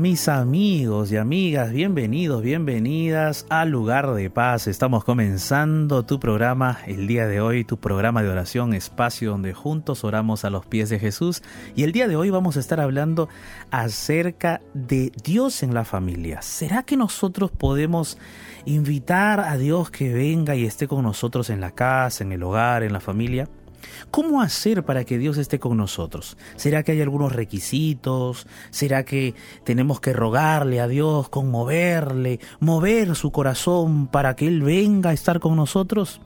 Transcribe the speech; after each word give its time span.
Mis 0.00 0.28
amigos 0.28 1.12
y 1.12 1.18
amigas, 1.18 1.70
bienvenidos, 1.70 2.42
bienvenidas 2.42 3.46
al 3.48 3.70
lugar 3.70 4.12
de 4.14 4.28
paz. 4.28 4.66
Estamos 4.66 5.04
comenzando 5.04 6.04
tu 6.04 6.18
programa 6.18 6.78
el 6.86 7.06
día 7.06 7.28
de 7.28 7.40
hoy, 7.40 7.64
tu 7.64 7.78
programa 7.78 8.22
de 8.22 8.28
oración, 8.28 8.74
espacio 8.74 9.30
donde 9.30 9.52
juntos 9.52 10.02
oramos 10.02 10.44
a 10.44 10.50
los 10.50 10.66
pies 10.66 10.88
de 10.88 10.98
Jesús. 10.98 11.42
Y 11.76 11.84
el 11.84 11.92
día 11.92 12.08
de 12.08 12.16
hoy 12.16 12.30
vamos 12.30 12.56
a 12.56 12.60
estar 12.60 12.80
hablando 12.80 13.28
acerca 13.70 14.60
de 14.74 15.12
Dios 15.22 15.62
en 15.62 15.74
la 15.74 15.84
familia. 15.84 16.42
¿Será 16.42 16.82
que 16.82 16.96
nosotros 16.96 17.50
podemos 17.52 18.18
invitar 18.64 19.40
a 19.40 19.56
Dios 19.56 19.90
que 19.90 20.12
venga 20.12 20.56
y 20.56 20.64
esté 20.64 20.88
con 20.88 21.04
nosotros 21.04 21.50
en 21.50 21.60
la 21.60 21.70
casa, 21.70 22.24
en 22.24 22.32
el 22.32 22.42
hogar, 22.42 22.82
en 22.82 22.92
la 22.92 23.00
familia? 23.00 23.48
¿Cómo 24.10 24.42
hacer 24.42 24.84
para 24.84 25.04
que 25.04 25.18
Dios 25.18 25.38
esté 25.38 25.58
con 25.58 25.76
nosotros? 25.76 26.36
¿Será 26.56 26.82
que 26.82 26.92
hay 26.92 27.00
algunos 27.00 27.32
requisitos? 27.32 28.46
¿Será 28.70 29.04
que 29.04 29.34
tenemos 29.64 30.00
que 30.00 30.12
rogarle 30.12 30.80
a 30.80 30.88
Dios, 30.88 31.28
conmoverle, 31.28 32.40
mover 32.60 33.14
su 33.14 33.30
corazón 33.30 34.06
para 34.06 34.36
que 34.36 34.46
Él 34.46 34.62
venga 34.62 35.10
a 35.10 35.14
estar 35.14 35.40
con 35.40 35.56
nosotros? 35.56 36.20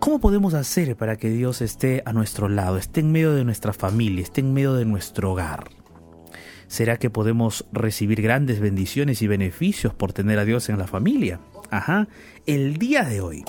¿Cómo 0.00 0.18
podemos 0.18 0.54
hacer 0.54 0.96
para 0.96 1.16
que 1.16 1.28
Dios 1.28 1.60
esté 1.60 2.02
a 2.06 2.14
nuestro 2.14 2.48
lado, 2.48 2.78
esté 2.78 3.00
en 3.00 3.12
medio 3.12 3.34
de 3.34 3.44
nuestra 3.44 3.74
familia, 3.74 4.22
esté 4.22 4.40
en 4.40 4.54
medio 4.54 4.72
de 4.72 4.86
nuestro 4.86 5.32
hogar? 5.32 5.68
¿Será 6.68 6.98
que 6.98 7.10
podemos 7.10 7.66
recibir 7.72 8.22
grandes 8.22 8.60
bendiciones 8.60 9.22
y 9.22 9.26
beneficios 9.26 9.92
por 9.92 10.12
tener 10.12 10.38
a 10.38 10.44
Dios 10.44 10.68
en 10.68 10.78
la 10.78 10.86
familia? 10.86 11.40
Ajá, 11.68 12.08
el 12.46 12.78
día 12.78 13.04
de 13.04 13.20
hoy, 13.20 13.44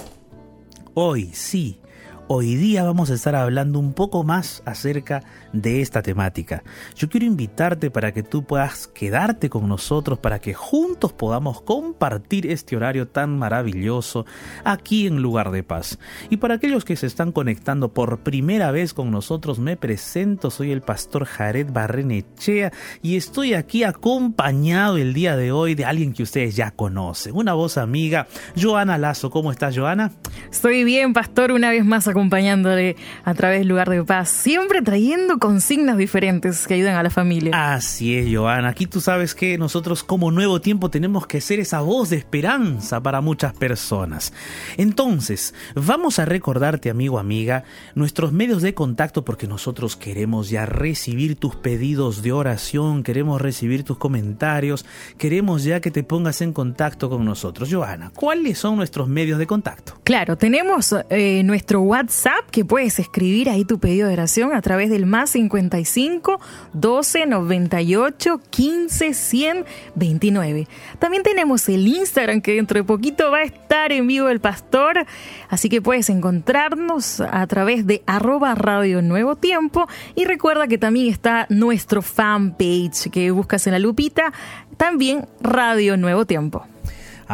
hoy 0.93 1.29
sí, 1.31 1.79
Hoy 2.27 2.55
día 2.55 2.83
vamos 2.83 3.09
a 3.09 3.15
estar 3.15 3.35
hablando 3.35 3.77
un 3.77 3.93
poco 3.93 4.23
más 4.23 4.63
acerca 4.65 5.21
de 5.51 5.81
esta 5.81 6.01
temática. 6.01 6.63
Yo 6.95 7.09
quiero 7.09 7.25
invitarte 7.25 7.91
para 7.91 8.13
que 8.13 8.23
tú 8.23 8.43
puedas 8.43 8.87
quedarte 8.87 9.49
con 9.49 9.67
nosotros, 9.67 10.17
para 10.19 10.39
que 10.39 10.53
juntos 10.53 11.11
podamos 11.11 11.61
compartir 11.61 12.47
este 12.47 12.77
horario 12.77 13.09
tan 13.09 13.37
maravilloso 13.37 14.25
aquí 14.63 15.07
en 15.07 15.21
Lugar 15.21 15.51
de 15.51 15.63
Paz. 15.63 15.99
Y 16.29 16.37
para 16.37 16.55
aquellos 16.55 16.85
que 16.85 16.95
se 16.95 17.07
están 17.07 17.33
conectando 17.33 17.93
por 17.93 18.19
primera 18.19 18.71
vez 18.71 18.93
con 18.93 19.11
nosotros, 19.11 19.59
me 19.59 19.75
presento, 19.75 20.51
soy 20.51 20.71
el 20.71 20.81
pastor 20.81 21.25
Jared 21.25 21.71
Barrenechea 21.71 22.71
y 23.01 23.17
estoy 23.17 23.55
aquí 23.55 23.83
acompañado 23.83 24.97
el 24.97 25.13
día 25.13 25.35
de 25.35 25.51
hoy 25.51 25.75
de 25.75 25.83
alguien 25.83 26.13
que 26.13 26.23
ustedes 26.23 26.55
ya 26.55 26.71
conocen, 26.71 27.35
una 27.35 27.53
voz 27.53 27.77
amiga, 27.77 28.27
Joana 28.59 28.97
Lazo. 28.97 29.29
¿Cómo 29.31 29.51
estás, 29.51 29.77
Joana? 29.77 30.11
Estoy 30.49 30.85
bien, 30.85 31.11
pastor, 31.11 31.51
una 31.51 31.71
vez 31.71 31.83
más 31.83 32.07
acompañándole 32.11 32.95
a 33.23 33.33
través 33.33 33.59
del 33.59 33.67
lugar 33.67 33.89
de 33.89 34.03
paz, 34.03 34.29
siempre 34.29 34.81
trayendo 34.81 35.39
consignas 35.39 35.97
diferentes 35.97 36.67
que 36.67 36.75
ayudan 36.75 36.95
a 36.95 37.03
la 37.03 37.09
familia. 37.09 37.73
Así 37.73 38.15
es, 38.15 38.27
Joana. 38.33 38.69
Aquí 38.69 38.85
tú 38.85 39.01
sabes 39.01 39.35
que 39.35 39.57
nosotros 39.57 40.03
como 40.03 40.31
nuevo 40.31 40.61
tiempo 40.61 40.89
tenemos 40.89 41.27
que 41.27 41.41
ser 41.41 41.59
esa 41.59 41.81
voz 41.81 42.09
de 42.09 42.17
esperanza 42.17 43.01
para 43.01 43.21
muchas 43.21 43.53
personas. 43.53 44.33
Entonces, 44.77 45.53
vamos 45.75 46.19
a 46.19 46.25
recordarte, 46.25 46.89
amigo, 46.89 47.19
amiga, 47.19 47.63
nuestros 47.95 48.31
medios 48.31 48.61
de 48.61 48.73
contacto 48.73 49.25
porque 49.25 49.47
nosotros 49.47 49.95
queremos 49.95 50.49
ya 50.49 50.65
recibir 50.65 51.35
tus 51.35 51.55
pedidos 51.55 52.21
de 52.21 52.31
oración, 52.31 53.03
queremos 53.03 53.41
recibir 53.41 53.83
tus 53.83 53.97
comentarios, 53.97 54.85
queremos 55.17 55.63
ya 55.63 55.79
que 55.79 55.91
te 55.91 56.03
pongas 56.03 56.41
en 56.41 56.53
contacto 56.53 57.09
con 57.09 57.25
nosotros. 57.25 57.69
Joana, 57.71 58.11
¿cuáles 58.13 58.57
son 58.57 58.75
nuestros 58.75 59.07
medios 59.07 59.39
de 59.39 59.47
contacto? 59.47 59.93
Claro, 60.03 60.37
tenemos 60.37 60.95
eh, 61.09 61.41
nuestro 61.43 61.81
WhatsApp 61.81 62.00
WhatsApp 62.01 62.49
que 62.49 62.65
puedes 62.65 62.97
escribir 62.97 63.47
ahí 63.47 63.63
tu 63.63 63.77
pedido 63.77 64.07
de 64.07 64.13
oración 64.13 64.55
a 64.55 64.61
través 64.63 64.89
del 64.89 65.05
más 65.05 65.29
55 65.29 66.41
12 66.73 67.27
98 67.27 68.41
15 68.49 69.13
100 69.13 69.65
29. 69.93 70.67
También 70.97 71.21
tenemos 71.21 71.69
el 71.69 71.87
Instagram 71.87 72.41
que 72.41 72.55
dentro 72.55 72.79
de 72.79 72.83
poquito 72.83 73.29
va 73.29 73.39
a 73.39 73.43
estar 73.43 73.91
en 73.91 74.07
vivo 74.07 74.29
el 74.29 74.39
pastor, 74.39 75.05
así 75.47 75.69
que 75.69 75.79
puedes 75.79 76.09
encontrarnos 76.09 77.21
a 77.21 77.45
través 77.45 77.85
de 77.85 78.01
arroba 78.07 78.55
radio 78.55 79.03
nuevo 79.03 79.35
tiempo 79.35 79.87
y 80.15 80.25
recuerda 80.25 80.65
que 80.65 80.79
también 80.79 81.07
está 81.07 81.45
nuestro 81.49 82.01
fanpage 82.01 83.11
que 83.11 83.29
buscas 83.29 83.67
en 83.67 83.73
la 83.73 83.79
lupita, 83.79 84.33
también 84.77 85.27
Radio 85.39 85.97
Nuevo 85.97 86.25
Tiempo. 86.25 86.65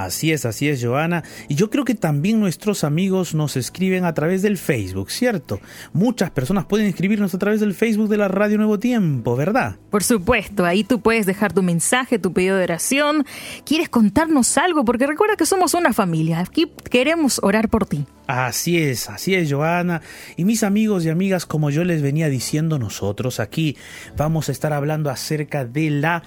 Así 0.03 0.31
es, 0.31 0.45
así 0.45 0.69
es, 0.69 0.83
Joana. 0.83 1.23
Y 1.47 1.55
yo 1.55 1.71
creo 1.71 1.83
que 1.83 1.95
también 1.95 2.39
nuestros 2.39 2.83
amigos 2.83 3.33
nos 3.33 3.57
escriben 3.57 4.05
a 4.05 4.13
través 4.13 4.43
del 4.43 4.59
Facebook, 4.59 5.09
¿cierto? 5.09 5.59
Muchas 5.91 6.29
personas 6.29 6.65
pueden 6.65 6.85
escribirnos 6.85 7.33
a 7.33 7.39
través 7.39 7.59
del 7.61 7.73
Facebook 7.73 8.07
de 8.07 8.17
la 8.17 8.27
Radio 8.27 8.59
Nuevo 8.59 8.77
Tiempo, 8.77 9.35
¿verdad? 9.35 9.77
Por 9.89 10.03
supuesto, 10.03 10.65
ahí 10.65 10.83
tú 10.83 10.99
puedes 10.99 11.25
dejar 11.25 11.51
tu 11.51 11.63
mensaje, 11.63 12.19
tu 12.19 12.31
pedido 12.31 12.57
de 12.57 12.65
oración. 12.65 13.25
¿Quieres 13.65 13.89
contarnos 13.89 14.59
algo? 14.59 14.85
Porque 14.85 15.07
recuerda 15.07 15.35
que 15.35 15.47
somos 15.47 15.73
una 15.73 15.93
familia. 15.93 16.41
Aquí 16.41 16.71
queremos 16.91 17.39
orar 17.41 17.67
por 17.67 17.87
ti. 17.87 18.05
Así 18.27 18.77
es, 18.77 19.09
así 19.09 19.35
es, 19.35 19.51
Joana. 19.51 20.01
Y 20.35 20.43
mis 20.43 20.63
amigos 20.63 21.05
y 21.05 21.09
amigas, 21.09 21.45
como 21.45 21.69
yo 21.69 21.85
les 21.85 22.01
venía 22.01 22.27
diciendo 22.27 22.77
nosotros, 22.77 23.39
aquí 23.39 23.77
vamos 24.17 24.49
a 24.49 24.51
estar 24.51 24.73
hablando 24.73 25.09
acerca 25.09 25.63
de 25.63 25.89
la 25.89 26.23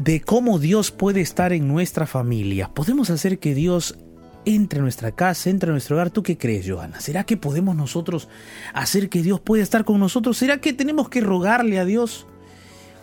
de 0.00 0.20
cómo 0.20 0.58
Dios 0.58 0.90
puede 0.90 1.20
estar 1.20 1.52
en 1.52 1.68
nuestra 1.68 2.06
familia. 2.06 2.68
Podemos 2.74 3.10
hacer 3.10 3.38
que 3.38 3.54
Dios 3.54 3.96
entre 4.44 4.78
en 4.78 4.84
nuestra 4.84 5.12
casa, 5.12 5.48
entre 5.48 5.68
en 5.68 5.74
nuestro 5.74 5.96
hogar. 5.96 6.10
¿Tú 6.10 6.22
qué 6.22 6.36
crees, 6.36 6.68
Johanna? 6.68 7.00
¿Será 7.00 7.24
que 7.24 7.36
podemos 7.36 7.76
nosotros 7.76 8.28
hacer 8.74 9.08
que 9.08 9.22
Dios 9.22 9.40
pueda 9.40 9.62
estar 9.62 9.84
con 9.84 10.00
nosotros? 10.00 10.36
¿Será 10.36 10.58
que 10.60 10.72
tenemos 10.72 11.08
que 11.08 11.20
rogarle 11.20 11.78
a 11.78 11.84
Dios? 11.84 12.26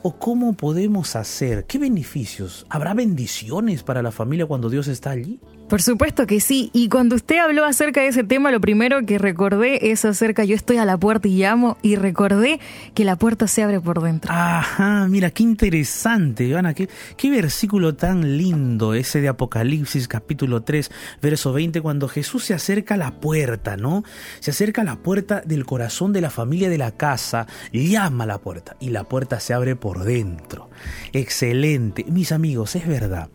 ¿O 0.02 0.18
cómo 0.18 0.54
podemos 0.54 1.16
hacer? 1.16 1.66
¿Qué 1.66 1.80
beneficios? 1.80 2.66
¿Habrá 2.70 2.94
bendiciones 2.94 3.84
para 3.84 4.02
la 4.02 4.12
familia 4.12 4.46
cuando 4.46 4.70
Dios 4.70 4.88
está 4.88 5.12
allí? 5.12 5.40
Por 5.74 5.82
supuesto 5.82 6.28
que 6.28 6.40
sí. 6.40 6.70
Y 6.72 6.88
cuando 6.88 7.16
usted 7.16 7.40
habló 7.40 7.66
acerca 7.66 8.02
de 8.02 8.10
ese 8.10 8.24
tema, 8.24 8.52
lo 8.52 8.62
primero 8.62 9.04
que 9.08 9.18
recordé 9.18 9.90
es 9.92 10.06
acerca, 10.06 10.44
yo 10.44 10.54
estoy 10.56 10.78
a 10.78 10.86
la 10.86 11.00
puerta 11.00 11.28
y 11.28 11.36
llamo, 11.36 11.80
y 11.82 11.96
recordé 11.96 12.60
que 12.94 13.04
la 13.04 13.16
puerta 13.16 13.48
se 13.48 13.64
abre 13.64 13.82
por 13.82 14.00
dentro. 14.04 14.32
Ajá, 14.32 15.08
mira, 15.08 15.32
qué 15.32 15.42
interesante, 15.42 16.44
Ivana, 16.44 16.76
qué, 16.76 16.90
qué 17.18 17.32
versículo 17.32 17.96
tan 17.96 18.38
lindo 18.38 18.94
ese 18.94 19.20
de 19.20 19.30
Apocalipsis 19.30 20.08
capítulo 20.08 20.62
3, 20.62 20.92
verso 21.24 21.54
20, 21.54 21.82
cuando 21.82 22.08
Jesús 22.08 22.44
se 22.44 22.54
acerca 22.54 22.94
a 22.94 22.98
la 22.98 23.20
puerta, 23.20 23.76
¿no? 23.76 24.04
Se 24.42 24.52
acerca 24.52 24.84
a 24.84 24.86
la 24.86 24.98
puerta 24.98 25.42
del 25.44 25.66
corazón 25.66 26.14
de 26.14 26.22
la 26.22 26.30
familia 26.30 26.70
de 26.70 26.78
la 26.78 26.92
casa, 26.92 27.48
llama 27.72 28.26
a 28.26 28.28
la 28.28 28.38
puerta 28.38 28.78
y 28.80 28.92
la 28.92 29.06
puerta 29.06 29.40
se 29.40 29.56
abre 29.56 29.76
por 29.76 30.04
dentro. 30.04 30.70
Excelente. 31.14 32.06
Mis 32.08 32.32
amigos, 32.32 32.76
es 32.76 32.88
verdad. 32.88 33.30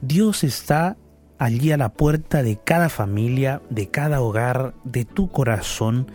Dios 0.00 0.44
está 0.44 0.96
allí 1.38 1.72
a 1.72 1.76
la 1.76 1.90
puerta 1.90 2.42
de 2.42 2.58
cada 2.62 2.88
familia, 2.88 3.62
de 3.70 3.88
cada 3.88 4.20
hogar, 4.20 4.74
de 4.84 5.04
tu 5.04 5.30
corazón, 5.30 6.10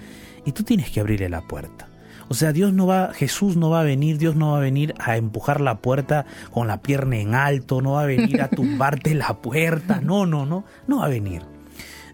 y 0.45 0.51
tú 0.51 0.63
tienes 0.63 0.89
que 0.89 0.99
abrirle 0.99 1.29
la 1.29 1.41
puerta. 1.41 1.87
O 2.29 2.35
sea, 2.35 2.53
Dios 2.53 2.73
no 2.73 2.85
va, 2.85 3.11
Jesús 3.13 3.57
no 3.57 3.71
va 3.71 3.81
a 3.81 3.83
venir, 3.83 4.19
Dios 4.19 4.35
no 4.35 4.51
va 4.51 4.57
a 4.59 4.61
venir 4.61 4.93
a 4.99 5.17
empujar 5.17 5.61
la 5.61 5.79
puerta 5.79 6.27
con 6.51 6.67
la 6.67 6.81
pierna 6.81 7.17
en 7.17 7.33
alto, 7.33 7.81
no 7.81 7.93
va 7.93 8.03
a 8.03 8.05
venir 8.05 8.41
a 8.41 8.49
tumbarte 8.49 9.15
la 9.15 9.33
puerta, 9.41 9.99
no, 9.99 10.27
no, 10.27 10.45
no, 10.45 10.63
no 10.87 10.99
va 10.99 11.05
a 11.05 11.09
venir. 11.09 11.58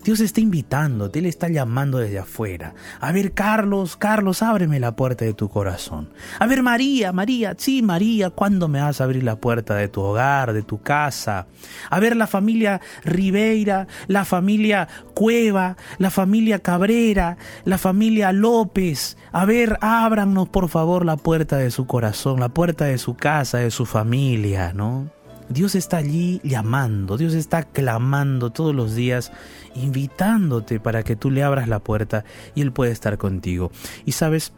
Dios 0.05 0.19
está 0.19 0.39
invitándote, 0.39 1.17
Él 1.17 1.25
está 1.25 1.49
llamando 1.49 1.97
desde 1.97 2.19
afuera. 2.19 2.75
A 2.99 3.11
ver, 3.11 3.33
Carlos, 3.33 3.97
Carlos, 3.97 4.43
ábreme 4.43 4.79
la 4.79 4.95
puerta 4.95 5.25
de 5.25 5.33
tu 5.33 5.49
corazón. 5.49 6.09
A 6.37 6.45
ver, 6.45 6.61
María, 6.61 7.11
María, 7.11 7.55
sí, 7.57 7.81
María, 7.81 8.29
¿cuándo 8.29 8.67
me 8.67 8.79
vas 8.79 9.01
a 9.01 9.05
abrir 9.05 9.23
la 9.23 9.37
puerta 9.37 9.73
de 9.73 9.87
tu 9.87 10.01
hogar, 10.01 10.53
de 10.53 10.61
tu 10.61 10.79
casa? 10.79 11.47
A 11.89 11.99
ver, 11.99 12.15
la 12.15 12.27
familia 12.27 12.81
Ribeira, 13.03 13.87
la 14.05 14.25
familia 14.25 14.87
Cueva, 15.15 15.75
la 15.97 16.11
familia 16.11 16.59
Cabrera, 16.59 17.37
la 17.63 17.79
familia 17.79 18.31
López. 18.31 19.17
A 19.31 19.45
ver, 19.45 19.79
ábranos 19.81 20.49
por 20.49 20.69
favor 20.69 21.03
la 21.03 21.17
puerta 21.17 21.57
de 21.57 21.71
su 21.71 21.87
corazón, 21.87 22.39
la 22.39 22.49
puerta 22.49 22.85
de 22.85 22.99
su 22.99 23.15
casa, 23.15 23.57
de 23.57 23.71
su 23.71 23.87
familia, 23.87 24.71
¿no? 24.71 25.09
Dios 25.49 25.75
está 25.75 25.97
allí 25.97 26.41
llamando, 26.43 27.17
Dios 27.17 27.33
está 27.33 27.63
clamando 27.63 28.49
todos 28.49 28.73
los 28.73 28.95
días, 28.95 29.31
invitándote 29.75 30.79
para 30.79 31.03
que 31.03 31.15
tú 31.15 31.31
le 31.31 31.43
abras 31.43 31.67
la 31.67 31.79
puerta 31.79 32.25
y 32.55 32.61
Él 32.61 32.71
puede 32.71 32.91
estar 32.91 33.17
contigo. 33.17 33.71
Y 34.05 34.13
sabes, 34.13 34.53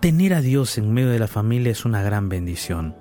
tener 0.00 0.34
a 0.34 0.40
Dios 0.40 0.78
en 0.78 0.92
medio 0.92 1.10
de 1.10 1.18
la 1.18 1.28
familia 1.28 1.72
es 1.72 1.84
una 1.84 2.02
gran 2.02 2.28
bendición. 2.28 2.94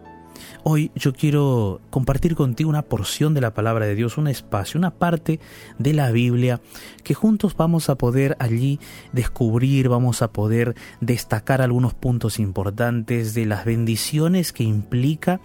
Hoy 0.63 0.91
yo 0.95 1.13
quiero 1.13 1.79
compartir 1.91 2.35
contigo 2.35 2.69
una 2.69 2.81
porción 2.81 3.35
de 3.35 3.41
la 3.41 3.53
palabra 3.53 3.85
de 3.85 3.93
Dios, 3.93 4.17
un 4.17 4.27
espacio, 4.27 4.79
una 4.79 4.91
parte 4.91 5.39
de 5.77 5.93
la 5.93 6.11
Biblia 6.11 6.59
que 7.03 7.13
juntos 7.13 7.55
vamos 7.55 7.89
a 7.89 7.95
poder 7.95 8.35
allí 8.39 8.79
descubrir, 9.11 9.89
vamos 9.89 10.23
a 10.23 10.31
poder 10.31 10.75
destacar 11.01 11.61
algunos 11.61 11.93
puntos 11.93 12.39
importantes 12.39 13.35
de 13.35 13.45
las 13.45 13.63
bendiciones 13.63 14.51
que 14.51 14.63
implica 14.63 15.39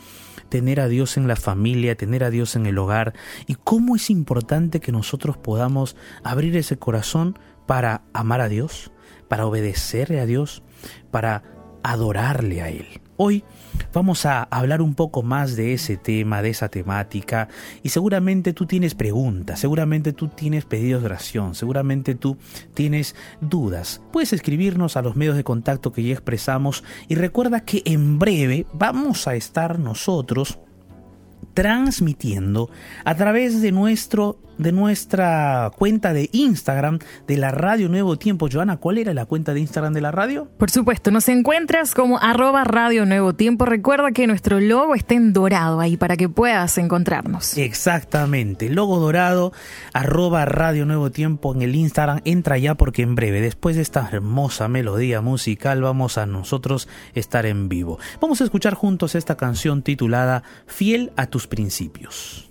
tener 0.51 0.81
a 0.81 0.89
Dios 0.89 1.17
en 1.17 1.27
la 1.27 1.37
familia, 1.37 1.97
tener 1.97 2.23
a 2.25 2.31
Dios 2.31 2.57
en 2.57 2.67
el 2.67 2.77
hogar 2.77 3.15
y 3.47 3.55
cómo 3.55 3.97
es 3.97 4.11
importante 4.11 4.81
que 4.81 4.93
nosotros 4.93 5.39
podamos 5.39 5.97
abrir 6.23 6.57
ese 6.57 6.79
corazón 6.79 7.39
para 7.67 8.03
amar 8.13 8.43
a 8.43 8.49
Dios, 8.49 8.93
para 9.29 9.47
obedecerle 9.47 10.21
a 10.21 10.27
Dios, 10.27 10.63
para 11.11 11.43
adorarle 11.83 12.61
a 12.61 12.69
Él. 12.69 13.01
Hoy 13.23 13.45
vamos 13.93 14.25
a 14.25 14.45
hablar 14.45 14.81
un 14.81 14.95
poco 14.95 15.23
más 15.23 15.55
de 15.55 15.75
ese 15.75 15.99
tema, 15.99 16.41
de 16.41 16.49
esa 16.49 16.71
temática, 16.71 17.49
y 17.83 17.91
seguramente 17.91 18.55
tú 18.55 18.65
tienes 18.65 18.95
preguntas, 18.95 19.61
seguramente 19.61 20.15
tú 20.15 20.29
tienes 20.29 20.65
pedidos 20.65 21.03
de 21.03 21.07
oración, 21.09 21.55
seguramente 21.55 22.15
tú 22.15 22.39
tienes 22.73 23.15
dudas. 23.43 24.01
Puedes 24.11 24.33
escribirnos 24.33 24.97
a 24.97 25.03
los 25.03 25.17
medios 25.17 25.37
de 25.37 25.45
contacto 25.45 25.93
que 25.93 26.03
ya 26.03 26.13
expresamos 26.15 26.83
y 27.09 27.15
recuerda 27.15 27.61
que 27.61 27.83
en 27.85 28.19
breve 28.19 28.65
vamos 28.73 29.29
a 29.29 29.35
estar 29.35 29.79
nosotros 29.79 30.59
transmitiendo 31.61 32.71
a 33.05 33.15
través 33.17 33.61
de 33.61 33.71
nuestro 33.71 34.39
de 34.61 34.73
nuestra 34.73 35.71
cuenta 35.77 36.13
de 36.13 36.29
Instagram 36.33 36.99
de 37.27 37.39
la 37.39 37.51
Radio 37.51 37.89
Nuevo 37.89 38.19
Tiempo. 38.19 38.49
Joana, 38.53 38.77
¿cuál 38.77 38.99
era 38.99 39.15
la 39.15 39.25
cuenta 39.25 39.55
de 39.55 39.61
Instagram 39.61 39.95
de 39.95 40.03
la 40.03 40.11
radio? 40.11 40.49
Por 40.59 40.71
supuesto, 40.71 41.11
nos 41.11 41.29
encuentras 41.31 41.95
como 41.95 42.19
arroba 42.19 42.65
Radio 42.65 43.07
Nuevo 43.07 43.33
Tiempo. 43.33 43.65
Recuerda 43.65 44.13
que 44.13 44.27
nuestro 44.27 44.61
logo 44.61 44.95
está 44.95 45.15
en 45.15 45.33
dorado 45.33 45.81
ahí 45.81 45.97
para 45.97 46.19
que 46.19 46.29
puedas 46.29 46.77
encontrarnos. 46.77 47.57
Exactamente, 47.57 48.69
logo 48.69 48.99
dorado, 48.99 49.53
arroba 49.95 50.45
Radio 50.45 50.85
Nuevo 50.85 51.11
Tiempo 51.11 51.55
en 51.55 51.63
el 51.63 51.75
Instagram. 51.75 52.21
Entra 52.25 52.59
ya 52.59 52.75
porque 52.75 53.01
en 53.01 53.15
breve, 53.15 53.41
después 53.41 53.77
de 53.77 53.83
esta 53.83 54.07
hermosa 54.13 54.69
melodía 54.69 55.23
musical, 55.23 55.81
vamos 55.81 56.19
a 56.19 56.27
nosotros 56.27 56.87
estar 57.15 57.47
en 57.47 57.71
vivo. 57.71 57.99
Vamos 58.21 58.43
a 58.43 58.45
escuchar 58.45 58.75
juntos 58.75 59.15
esta 59.15 59.39
canción 59.39 59.81
titulada 59.81 60.43
Fiel 60.67 61.13
a 61.17 61.27
tus 61.29 61.47
principios. 61.51 62.50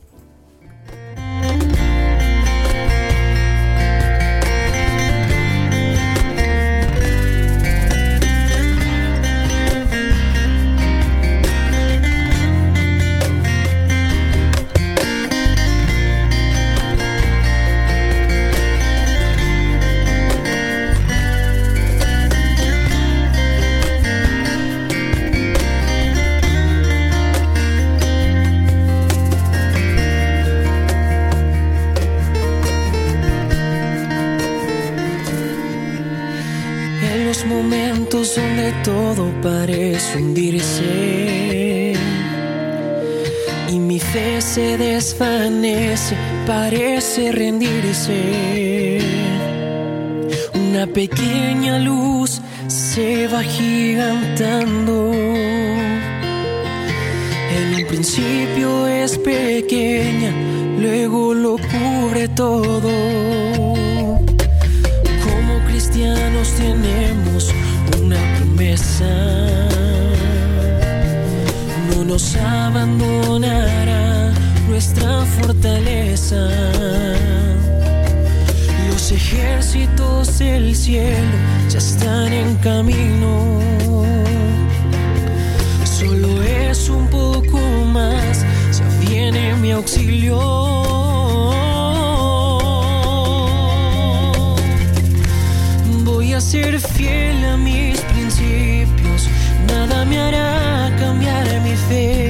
Parece 46.50 47.32
rendirse. 47.32 49.00
Una 50.56 50.88
pequeña 50.88 51.78
luz 51.78 52.42
se 52.68 53.28
va 53.28 53.44
gigantando. 53.44 55.14
En 57.58 57.76
un 57.78 57.86
principio 57.88 58.88
es 58.88 59.20
pequeña, 59.20 60.32
luego 60.80 61.36
lo 61.36 61.56
cubre 61.72 62.28
todo. 62.30 62.90
Como 65.26 65.54
cristianos 65.68 66.48
tenemos 66.58 67.54
no 71.92 72.04
nos 72.06 72.36
abandonará 72.38 73.99
nuestra 74.70 75.26
fortaleza. 75.26 76.48
Los 78.90 79.12
ejércitos 79.12 80.40
del 80.40 80.76
cielo 80.76 81.38
ya 81.70 81.80
están 81.80 82.32
en 82.32 82.56
camino. 82.58 83.60
Solo 85.84 86.44
es 86.44 86.90
un 86.90 87.08
poco 87.08 87.60
más, 87.94 88.46
ya 88.78 89.10
viene 89.10 89.56
mi 89.56 89.72
auxilio. 89.72 90.40
Voy 96.04 96.34
a 96.34 96.42
ser 96.42 96.80
fiel 96.80 97.46
a 97.46 97.58
mis 97.58 98.00
nada 99.68 100.06
me 100.06 100.18
hará 100.20 100.92
cambiar 101.00 101.62
mi 101.62 101.76
fe. 101.88 102.29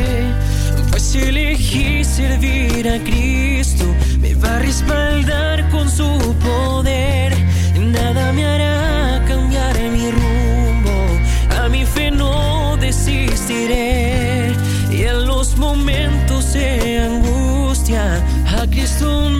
Servir 2.19 2.85
a 2.89 2.99
Cristo, 2.99 3.85
me 4.19 4.35
va 4.35 4.57
a 4.57 4.59
respaldar 4.59 5.69
con 5.69 5.89
su 5.89 6.35
poder. 6.43 7.31
Nada 7.79 8.33
me 8.33 8.45
hará 8.45 9.23
cambiar 9.25 9.79
mi 9.89 10.11
rumbo, 10.11 10.97
a 11.57 11.69
mi 11.69 11.85
fe 11.85 12.11
no 12.11 12.75
desistiré. 12.75 14.53
Y 14.91 15.03
en 15.03 15.27
los 15.27 15.55
momentos 15.55 16.51
de 16.51 16.99
angustia, 16.99 18.21
a 18.57 18.67
Cristo 18.67 19.29
me 19.29 19.38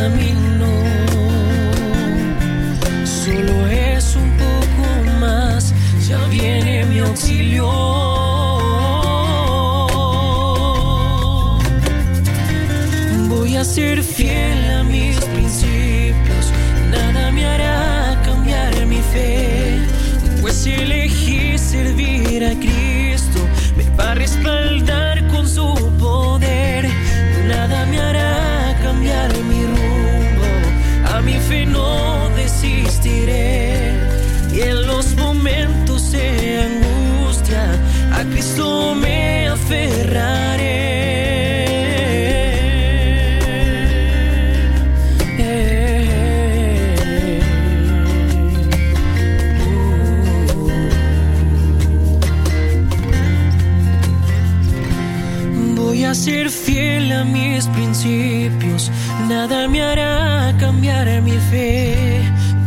camino 0.00 0.70
solo 3.04 3.68
es 3.68 4.16
un 4.16 4.30
poco 4.44 4.84
más, 5.20 5.74
ya 6.08 6.18
viene 6.28 6.86
mi 6.86 7.00
auxilio. 7.00 7.68
Voy 13.28 13.56
a 13.56 13.64
ser 13.64 14.02
fiel 14.02 14.60
a 14.78 14.82
mis 14.84 15.16
principios, 15.34 16.44
nada 16.90 17.30
me 17.30 17.44
hará 17.44 18.18
cambiar 18.24 18.86
mi 18.86 19.02
fe, 19.12 19.80
pues 20.40 20.66
elegí 20.66 21.58
servir 21.58 22.42
a 22.52 22.54
Cristo, 22.64 23.40
me 23.76 23.84
va 23.96 24.12
a 24.12 24.14
respaldar. 24.14 24.59
no 31.50 32.30
desistiré. 32.36 33.74
Y 34.52 34.60
en 34.60 34.86
los 34.86 35.14
momentos 35.16 36.12
de 36.12 36.62
angustia, 36.68 37.64
a 38.12 38.22
Cristo 38.24 38.94
me 38.94 39.48
aferraré. 39.48 40.90
Voy 55.76 56.04
a 56.04 56.14
ser 56.14 56.50
fiel 56.50 57.12
a 57.12 57.24
mis 57.24 57.66
principios, 57.66 58.90
nada 59.28 59.68
me 59.68 59.82
hará 59.82 60.29
cambiar 60.60 61.08
mi 61.22 61.38
fe. 61.50 62.22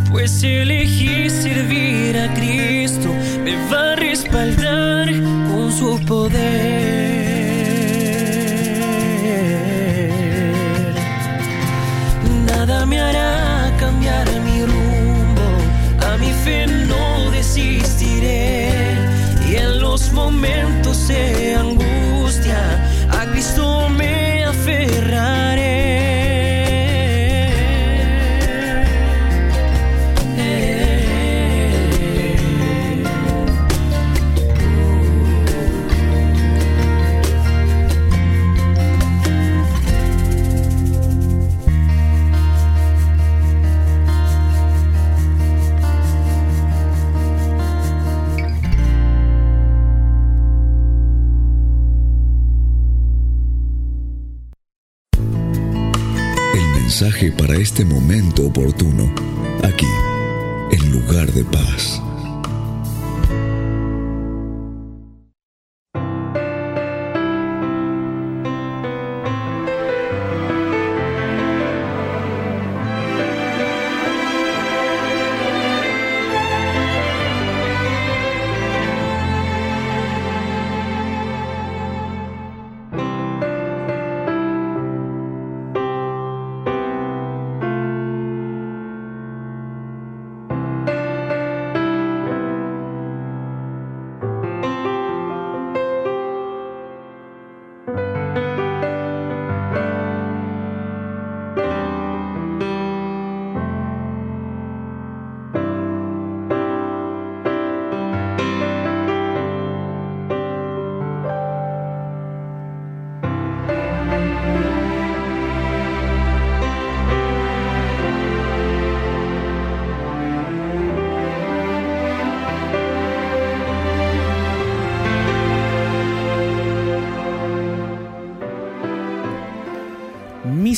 Pues 0.09 0.43
elegí 0.43 1.29
servir 1.29 2.17
a 2.17 2.33
Cristo, 2.33 3.09
me 3.43 3.55
va 3.71 3.93
a 3.93 3.95
respaldar 3.95 5.09
con 5.51 5.71
su 5.71 5.99
poder. 6.05 7.02
Oportuno, 58.53 59.12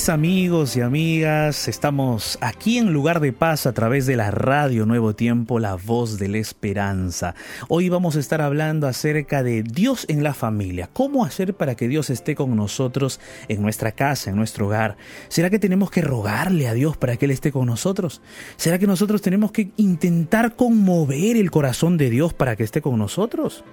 Amigos 0.09 0.77
y 0.77 0.81
amigas, 0.81 1.67
estamos 1.67 2.37
aquí 2.39 2.77
en 2.77 2.93
Lugar 2.93 3.19
de 3.21 3.33
Paz 3.33 3.65
a 3.65 3.73
través 3.73 4.05
de 4.05 4.15
la 4.15 4.29
radio 4.29 4.85
Nuevo 4.85 5.15
Tiempo, 5.15 5.57
la 5.57 5.75
voz 5.75 6.19
de 6.19 6.27
la 6.27 6.37
esperanza. 6.37 7.33
Hoy 7.69 7.89
vamos 7.89 8.15
a 8.15 8.19
estar 8.19 8.39
hablando 8.39 8.87
acerca 8.87 9.41
de 9.41 9.63
Dios 9.63 10.05
en 10.07 10.21
la 10.21 10.35
familia. 10.35 10.89
¿Cómo 10.93 11.25
hacer 11.25 11.55
para 11.55 11.73
que 11.73 11.87
Dios 11.87 12.11
esté 12.11 12.35
con 12.35 12.55
nosotros 12.55 13.19
en 13.47 13.63
nuestra 13.63 13.93
casa, 13.93 14.29
en 14.29 14.35
nuestro 14.35 14.67
hogar? 14.67 14.95
¿Será 15.27 15.49
que 15.49 15.57
tenemos 15.57 15.89
que 15.89 16.01
rogarle 16.01 16.67
a 16.67 16.73
Dios 16.75 16.97
para 16.97 17.17
que 17.17 17.25
Él 17.25 17.31
esté 17.31 17.51
con 17.51 17.65
nosotros? 17.65 18.21
¿Será 18.57 18.77
que 18.77 18.87
nosotros 18.87 19.23
tenemos 19.23 19.51
que 19.51 19.71
intentar 19.77 20.55
conmover 20.55 21.35
el 21.35 21.49
corazón 21.49 21.97
de 21.97 22.11
Dios 22.11 22.31
para 22.33 22.55
que 22.55 22.63
esté 22.63 22.79
con 22.79 22.99
nosotros? 22.99 23.63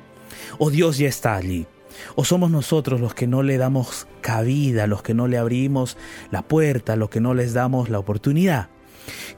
¿O 0.59 0.71
Dios 0.71 0.97
ya 0.97 1.09
está 1.09 1.37
allí? 1.37 1.67
¿O 2.15 2.25
somos 2.25 2.51
nosotros 2.51 3.01
los 3.01 3.15
que 3.15 3.27
no 3.27 3.43
le 3.43 3.59
damos 3.59 4.07
cabida, 4.21 4.87
los 4.87 5.03
que 5.03 5.15
no 5.15 5.29
le 5.29 5.39
abrimos 5.39 5.97
la 6.31 6.43
puerta, 6.43 6.97
los 6.97 7.11
que 7.11 7.21
no 7.21 7.35
les 7.35 7.53
damos 7.53 7.89
la 7.89 7.99
oportunidad? 7.99 8.69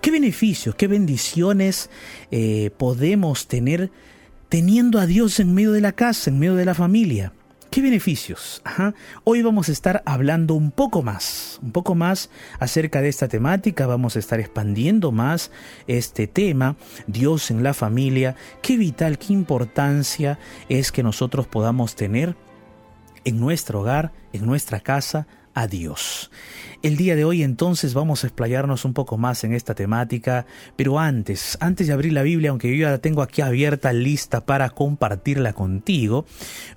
¿Qué 0.01 0.11
beneficios, 0.11 0.75
qué 0.75 0.89
bendiciones 0.89 1.91
eh, 2.31 2.71
podemos 2.77 3.49
tener 3.49 3.91
teniendo 4.49 4.99
a 4.99 5.07
Dios 5.07 5.41
en 5.41 5.55
medio 5.55 5.73
de 5.73 5.81
la 5.81 5.93
casa, 5.93 6.31
en 6.31 6.39
medio 6.39 6.55
de 6.55 6.65
la 6.65 6.75
familia? 6.75 7.33
¿Qué 7.75 7.83
beneficios? 7.83 8.63
Hoy 9.25 9.43
vamos 9.43 9.69
a 9.69 9.73
estar 9.73 10.05
hablando 10.07 10.55
un 10.55 10.71
poco 10.71 11.03
más, 11.03 11.59
un 11.61 11.73
poco 11.73 11.97
más 11.97 12.31
acerca 12.61 13.03
de 13.03 13.09
esta 13.09 13.27
temática, 13.27 13.89
vamos 13.89 14.15
a 14.15 14.21
estar 14.21 14.39
expandiendo 14.39 15.11
más 15.11 15.51
este 15.89 16.29
tema, 16.29 16.77
Dios 17.09 17.51
en 17.51 17.65
la 17.65 17.75
familia, 17.75 18.37
qué 18.63 18.77
vital, 18.77 19.19
qué 19.19 19.33
importancia 19.33 20.39
es 20.69 20.93
que 20.93 21.03
nosotros 21.03 21.49
podamos 21.49 21.97
tener 21.97 22.37
en 23.25 23.41
nuestro 23.41 23.81
hogar, 23.81 24.13
en 24.33 24.47
nuestra 24.47 24.81
casa, 24.81 25.27
a 25.55 25.67
Dios. 25.67 26.31
El 26.85 26.99
día 26.99 27.17
de 27.17 27.25
hoy 27.25 27.43
entonces 27.43 27.95
vamos 27.95 28.23
a 28.25 28.27
explayarnos 28.27 28.85
un 28.85 28.93
poco 28.93 29.17
más 29.17 29.43
en 29.43 29.55
esta 29.55 29.75
temática, 29.75 30.45
pero 30.77 30.99
antes, 30.99 31.57
antes 31.63 31.87
de 31.87 31.95
abrir 31.95 32.13
la 32.13 32.23
Biblia, 32.23 32.51
aunque 32.51 32.69
yo 32.69 32.83
ya 32.83 32.91
la 32.91 32.99
tengo 32.99 33.23
aquí 33.23 33.41
abierta, 33.41 33.91
lista 33.95 34.45
para 34.45 34.69
compartirla 34.69 35.55
contigo, 35.55 36.27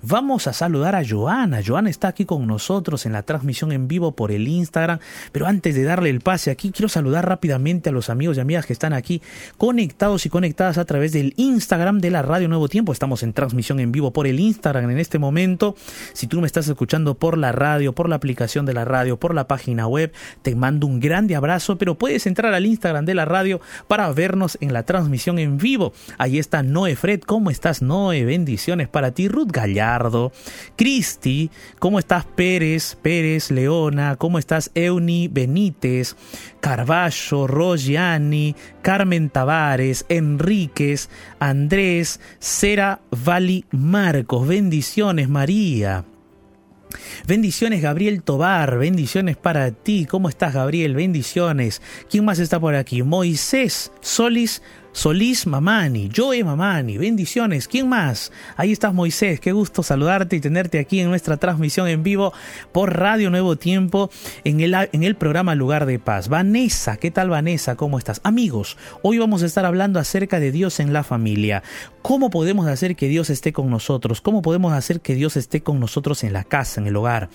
vamos 0.00 0.46
a 0.46 0.54
saludar 0.54 0.94
a 0.94 1.06
Joana. 1.06 1.60
Joana 1.62 1.90
está 1.90 2.08
aquí 2.08 2.24
con 2.24 2.46
nosotros 2.46 3.04
en 3.04 3.12
la 3.12 3.22
transmisión 3.22 3.70
en 3.70 3.86
vivo 3.86 4.12
por 4.12 4.32
el 4.32 4.48
Instagram, 4.48 4.98
pero 5.30 5.46
antes 5.46 5.74
de 5.74 5.82
darle 5.82 6.08
el 6.08 6.22
pase 6.22 6.50
aquí, 6.50 6.70
quiero 6.70 6.88
saludar 6.88 7.28
rápidamente 7.28 7.90
a 7.90 7.92
los 7.92 8.08
amigos 8.08 8.38
y 8.38 8.40
amigas 8.40 8.64
que 8.64 8.72
están 8.72 8.94
aquí 8.94 9.20
conectados 9.58 10.24
y 10.24 10.30
conectadas 10.30 10.78
a 10.78 10.86
través 10.86 11.12
del 11.12 11.34
Instagram 11.36 11.98
de 11.98 12.12
la 12.12 12.22
Radio 12.22 12.48
Nuevo 12.48 12.70
Tiempo. 12.70 12.94
Estamos 12.94 13.22
en 13.22 13.34
transmisión 13.34 13.78
en 13.78 13.92
vivo 13.92 14.10
por 14.14 14.26
el 14.26 14.40
Instagram 14.40 14.88
en 14.88 15.00
este 15.00 15.18
momento. 15.18 15.76
Si 16.14 16.26
tú 16.26 16.40
me 16.40 16.46
estás 16.46 16.66
escuchando 16.66 17.14
por 17.16 17.36
la 17.36 17.52
radio, 17.52 17.94
por 17.94 18.08
la 18.08 18.16
aplicación 18.16 18.64
de 18.64 18.72
la 18.72 18.86
radio, 18.86 19.18
por 19.20 19.34
la 19.34 19.46
página 19.46 19.86
web, 19.86 19.97
te 20.42 20.54
mando 20.54 20.86
un 20.86 21.00
grande 21.00 21.36
abrazo, 21.36 21.78
pero 21.78 21.96
puedes 21.96 22.26
entrar 22.26 22.54
al 22.54 22.66
Instagram 22.66 23.04
de 23.04 23.14
la 23.14 23.24
radio 23.24 23.60
para 23.86 24.10
vernos 24.12 24.56
en 24.60 24.72
la 24.72 24.84
transmisión 24.84 25.38
en 25.38 25.58
vivo. 25.58 25.92
Ahí 26.18 26.38
está 26.38 26.62
Noé 26.62 26.96
Fred, 26.96 27.20
¿cómo 27.20 27.50
estás 27.50 27.82
Noé? 27.82 28.24
Bendiciones 28.24 28.88
para 28.88 29.12
ti, 29.12 29.28
Ruth 29.28 29.50
Gallardo, 29.50 30.32
Cristi, 30.76 31.50
¿cómo 31.78 31.98
estás 31.98 32.24
Pérez? 32.24 32.96
Pérez, 33.00 33.50
Leona, 33.50 34.16
¿cómo 34.16 34.38
estás 34.38 34.70
Euni 34.74 35.28
Benítez? 35.28 36.16
Carballo, 36.60 37.46
Rogiani, 37.46 38.54
Carmen 38.82 39.30
Tavares, 39.30 40.04
Enríquez, 40.08 41.08
Andrés, 41.38 42.20
Cera 42.38 43.00
Vali 43.10 43.64
Marcos, 43.70 44.46
bendiciones 44.46 45.28
María. 45.28 46.04
Bendiciones 47.26 47.82
Gabriel 47.82 48.22
Tobar, 48.22 48.78
bendiciones 48.78 49.36
para 49.36 49.70
ti. 49.70 50.06
¿Cómo 50.06 50.28
estás 50.28 50.54
Gabriel? 50.54 50.94
Bendiciones. 50.94 51.82
¿Quién 52.10 52.24
más 52.24 52.38
está 52.38 52.58
por 52.58 52.74
aquí? 52.74 53.02
Moisés 53.02 53.92
Solis 54.00 54.62
Solís 54.92 55.46
Mamani, 55.46 56.10
Joe 56.14 56.42
Mamani, 56.42 56.98
bendiciones. 56.98 57.68
¿Quién 57.68 57.88
más? 57.88 58.32
Ahí 58.56 58.72
estás 58.72 58.92
Moisés, 58.92 59.38
qué 59.38 59.52
gusto 59.52 59.82
saludarte 59.82 60.36
y 60.36 60.40
tenerte 60.40 60.78
aquí 60.78 61.00
en 61.00 61.08
nuestra 61.08 61.36
transmisión 61.36 61.88
en 61.88 62.02
vivo 62.02 62.32
por 62.72 62.98
Radio 62.98 63.30
Nuevo 63.30 63.56
Tiempo 63.56 64.10
en 64.44 64.60
el, 64.60 64.74
en 64.74 65.02
el 65.02 65.14
programa 65.14 65.54
Lugar 65.54 65.86
de 65.86 65.98
Paz. 65.98 66.28
Vanessa, 66.28 66.96
¿qué 66.96 67.10
tal 67.10 67.30
Vanessa? 67.30 67.76
¿Cómo 67.76 67.98
estás? 67.98 68.20
Amigos, 68.24 68.76
hoy 69.02 69.18
vamos 69.18 69.42
a 69.42 69.46
estar 69.46 69.64
hablando 69.64 70.00
acerca 70.00 70.40
de 70.40 70.50
Dios 70.50 70.80
en 70.80 70.92
la 70.92 71.04
familia. 71.04 71.62
¿Cómo 72.02 72.30
podemos 72.30 72.66
hacer 72.66 72.96
que 72.96 73.08
Dios 73.08 73.30
esté 73.30 73.52
con 73.52 73.70
nosotros? 73.70 74.20
¿Cómo 74.20 74.42
podemos 74.42 74.72
hacer 74.72 75.00
que 75.00 75.14
Dios 75.14 75.36
esté 75.36 75.60
con 75.60 75.78
nosotros 75.78 76.24
en 76.24 76.32
la 76.32 76.44
casa, 76.44 76.80
en 76.80 76.86
el 76.86 76.96
hogar? 76.96 77.28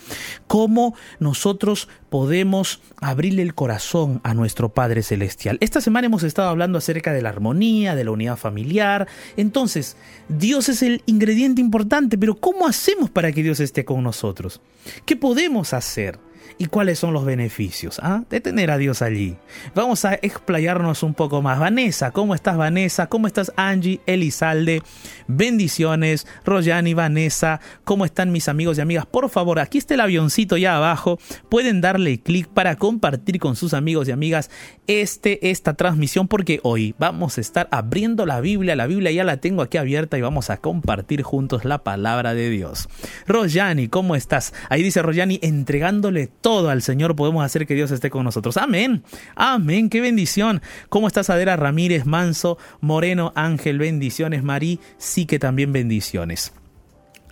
¿Cómo 0.48 0.94
nosotros 1.20 1.88
podemos 2.10 2.80
abrirle 3.00 3.42
el 3.42 3.54
corazón 3.54 4.20
a 4.24 4.34
nuestro 4.34 4.70
Padre 4.74 5.02
Celestial? 5.02 5.58
Esta 5.60 5.80
semana 5.80 6.06
hemos 6.06 6.24
estado 6.24 6.48
hablando 6.48 6.78
acerca 6.78 7.12
de 7.12 7.22
la 7.22 7.32
de 7.52 8.04
la 8.04 8.10
unidad 8.10 8.36
familiar. 8.36 9.06
Entonces, 9.36 9.96
Dios 10.28 10.68
es 10.68 10.82
el 10.82 11.02
ingrediente 11.06 11.60
importante, 11.60 12.16
pero 12.16 12.34
¿cómo 12.34 12.66
hacemos 12.66 13.10
para 13.10 13.32
que 13.32 13.42
Dios 13.42 13.60
esté 13.60 13.84
con 13.84 14.02
nosotros? 14.02 14.60
¿Qué 15.04 15.16
podemos 15.16 15.74
hacer? 15.74 16.18
¿Y 16.56 16.66
cuáles 16.66 16.98
son 16.98 17.12
los 17.12 17.24
beneficios 17.24 17.98
ah? 18.02 18.22
de 18.30 18.40
tener 18.40 18.70
a 18.70 18.78
Dios 18.78 19.02
allí? 19.02 19.36
Vamos 19.74 20.04
a 20.04 20.14
explayarnos 20.14 21.02
un 21.02 21.14
poco 21.14 21.42
más. 21.42 21.58
Vanessa, 21.58 22.12
¿cómo 22.12 22.34
estás 22.34 22.56
Vanessa? 22.56 23.08
¿Cómo 23.08 23.26
estás 23.26 23.52
Angie, 23.56 24.00
Elizalde? 24.06 24.82
Bendiciones. 25.26 26.26
Royani, 26.44 26.94
Vanessa, 26.94 27.60
¿cómo 27.82 28.04
están 28.04 28.30
mis 28.30 28.48
amigos 28.48 28.78
y 28.78 28.82
amigas? 28.82 29.06
Por 29.06 29.28
favor, 29.30 29.58
aquí 29.58 29.78
está 29.78 29.94
el 29.94 30.00
avioncito 30.00 30.56
ya 30.56 30.76
abajo. 30.76 31.18
Pueden 31.48 31.80
darle 31.80 32.20
clic 32.20 32.46
para 32.48 32.76
compartir 32.76 33.40
con 33.40 33.56
sus 33.56 33.74
amigos 33.74 34.08
y 34.08 34.12
amigas 34.12 34.50
este, 34.86 35.50
esta 35.50 35.74
transmisión 35.74 36.28
porque 36.28 36.60
hoy 36.62 36.94
vamos 36.98 37.38
a 37.38 37.40
estar 37.40 37.68
abriendo 37.72 38.26
la 38.26 38.40
Biblia. 38.40 38.76
La 38.76 38.86
Biblia 38.86 39.10
ya 39.10 39.24
la 39.24 39.38
tengo 39.38 39.62
aquí 39.62 39.78
abierta 39.78 40.18
y 40.18 40.22
vamos 40.22 40.50
a 40.50 40.58
compartir 40.58 41.22
juntos 41.22 41.64
la 41.64 41.82
palabra 41.82 42.34
de 42.34 42.48
Dios. 42.50 42.88
Royani, 43.26 43.88
¿cómo 43.88 44.14
estás? 44.14 44.54
Ahí 44.68 44.82
dice 44.82 45.02
Royani, 45.02 45.40
entregándole 45.42 46.28
todo 46.44 46.68
al 46.68 46.82
Señor 46.82 47.16
podemos 47.16 47.42
hacer 47.42 47.66
que 47.66 47.74
Dios 47.74 47.90
esté 47.90 48.10
con 48.10 48.22
nosotros. 48.22 48.58
Amén. 48.58 49.02
Amén. 49.34 49.88
Qué 49.88 50.02
bendición. 50.02 50.60
¿Cómo 50.90 51.06
estás, 51.06 51.30
Adera 51.30 51.56
Ramírez, 51.56 52.04
Manso, 52.04 52.58
Moreno, 52.82 53.32
Ángel? 53.34 53.78
Bendiciones. 53.78 54.42
Marí, 54.42 54.78
sí 54.98 55.24
que 55.24 55.38
también 55.38 55.72
bendiciones. 55.72 56.52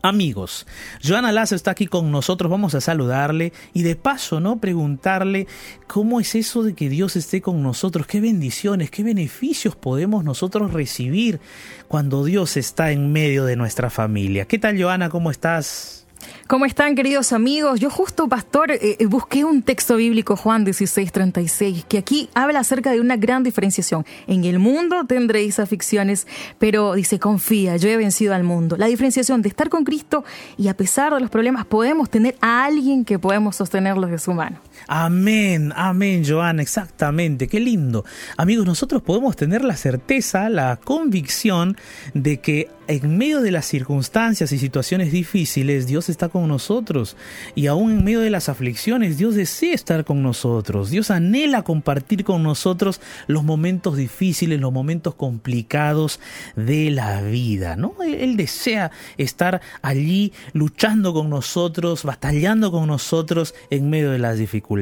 Amigos, 0.00 0.66
Joana 1.06 1.30
Lazo 1.30 1.54
está 1.54 1.72
aquí 1.72 1.86
con 1.86 2.10
nosotros, 2.10 2.50
vamos 2.50 2.74
a 2.74 2.80
saludarle 2.80 3.52
y 3.72 3.82
de 3.82 3.94
paso, 3.94 4.40
¿no? 4.40 4.58
Preguntarle 4.58 5.46
cómo 5.86 6.18
es 6.18 6.34
eso 6.34 6.64
de 6.64 6.74
que 6.74 6.88
Dios 6.88 7.14
esté 7.14 7.40
con 7.40 7.62
nosotros, 7.62 8.08
qué 8.08 8.20
bendiciones, 8.20 8.90
qué 8.90 9.04
beneficios 9.04 9.76
podemos 9.76 10.24
nosotros 10.24 10.72
recibir 10.72 11.38
cuando 11.86 12.24
Dios 12.24 12.56
está 12.56 12.90
en 12.90 13.12
medio 13.12 13.44
de 13.44 13.54
nuestra 13.54 13.90
familia. 13.90 14.46
¿Qué 14.46 14.58
tal, 14.58 14.82
Joana? 14.82 15.08
¿Cómo 15.08 15.30
estás? 15.30 16.01
¿Cómo 16.46 16.66
están, 16.66 16.94
queridos 16.94 17.32
amigos? 17.32 17.80
Yo 17.80 17.88
justo, 17.88 18.28
pastor, 18.28 18.72
eh, 18.72 18.96
eh, 18.98 19.06
busqué 19.06 19.44
un 19.44 19.62
texto 19.62 19.96
bíblico, 19.96 20.36
Juan 20.36 20.64
16:36, 20.64 21.84
que 21.88 21.98
aquí 21.98 22.28
habla 22.34 22.60
acerca 22.60 22.92
de 22.92 23.00
una 23.00 23.16
gran 23.16 23.42
diferenciación. 23.42 24.04
En 24.26 24.44
el 24.44 24.58
mundo 24.58 25.04
tendréis 25.06 25.58
aflicciones, 25.58 26.26
pero 26.58 26.94
dice, 26.94 27.18
confía, 27.18 27.76
yo 27.76 27.88
he 27.88 27.96
vencido 27.96 28.34
al 28.34 28.44
mundo. 28.44 28.76
La 28.76 28.86
diferenciación 28.86 29.42
de 29.42 29.48
estar 29.48 29.68
con 29.68 29.84
Cristo 29.84 30.24
y 30.58 30.68
a 30.68 30.76
pesar 30.76 31.14
de 31.14 31.20
los 31.20 31.30
problemas 31.30 31.64
podemos 31.64 32.10
tener 32.10 32.36
a 32.40 32.64
alguien 32.64 33.04
que 33.04 33.18
podemos 33.18 33.56
sostenerlos 33.56 34.10
de 34.10 34.18
su 34.18 34.32
mano. 34.32 34.58
Amén, 34.94 35.72
amén, 35.74 36.22
Joana, 36.22 36.60
exactamente, 36.60 37.48
qué 37.48 37.60
lindo. 37.60 38.04
Amigos, 38.36 38.66
nosotros 38.66 39.00
podemos 39.00 39.36
tener 39.36 39.64
la 39.64 39.74
certeza, 39.74 40.50
la 40.50 40.76
convicción 40.76 41.78
de 42.12 42.40
que 42.40 42.68
en 42.88 43.16
medio 43.16 43.40
de 43.40 43.52
las 43.52 43.64
circunstancias 43.64 44.52
y 44.52 44.58
situaciones 44.58 45.10
difíciles, 45.12 45.86
Dios 45.86 46.10
está 46.10 46.28
con 46.28 46.46
nosotros. 46.46 47.16
Y 47.54 47.68
aún 47.68 47.92
en 47.92 48.04
medio 48.04 48.20
de 48.20 48.28
las 48.28 48.50
aflicciones, 48.50 49.16
Dios 49.16 49.34
desea 49.34 49.72
estar 49.74 50.04
con 50.04 50.22
nosotros. 50.22 50.90
Dios 50.90 51.10
anhela 51.10 51.62
compartir 51.62 52.22
con 52.22 52.42
nosotros 52.42 53.00
los 53.28 53.44
momentos 53.44 53.96
difíciles, 53.96 54.60
los 54.60 54.72
momentos 54.72 55.14
complicados 55.14 56.20
de 56.54 56.90
la 56.90 57.22
vida. 57.22 57.76
¿no? 57.76 57.94
Él 58.04 58.36
desea 58.36 58.90
estar 59.16 59.62
allí 59.80 60.34
luchando 60.52 61.14
con 61.14 61.30
nosotros, 61.30 62.04
batallando 62.04 62.70
con 62.70 62.88
nosotros 62.88 63.54
en 63.70 63.88
medio 63.88 64.10
de 64.10 64.18
las 64.18 64.36
dificultades. 64.36 64.81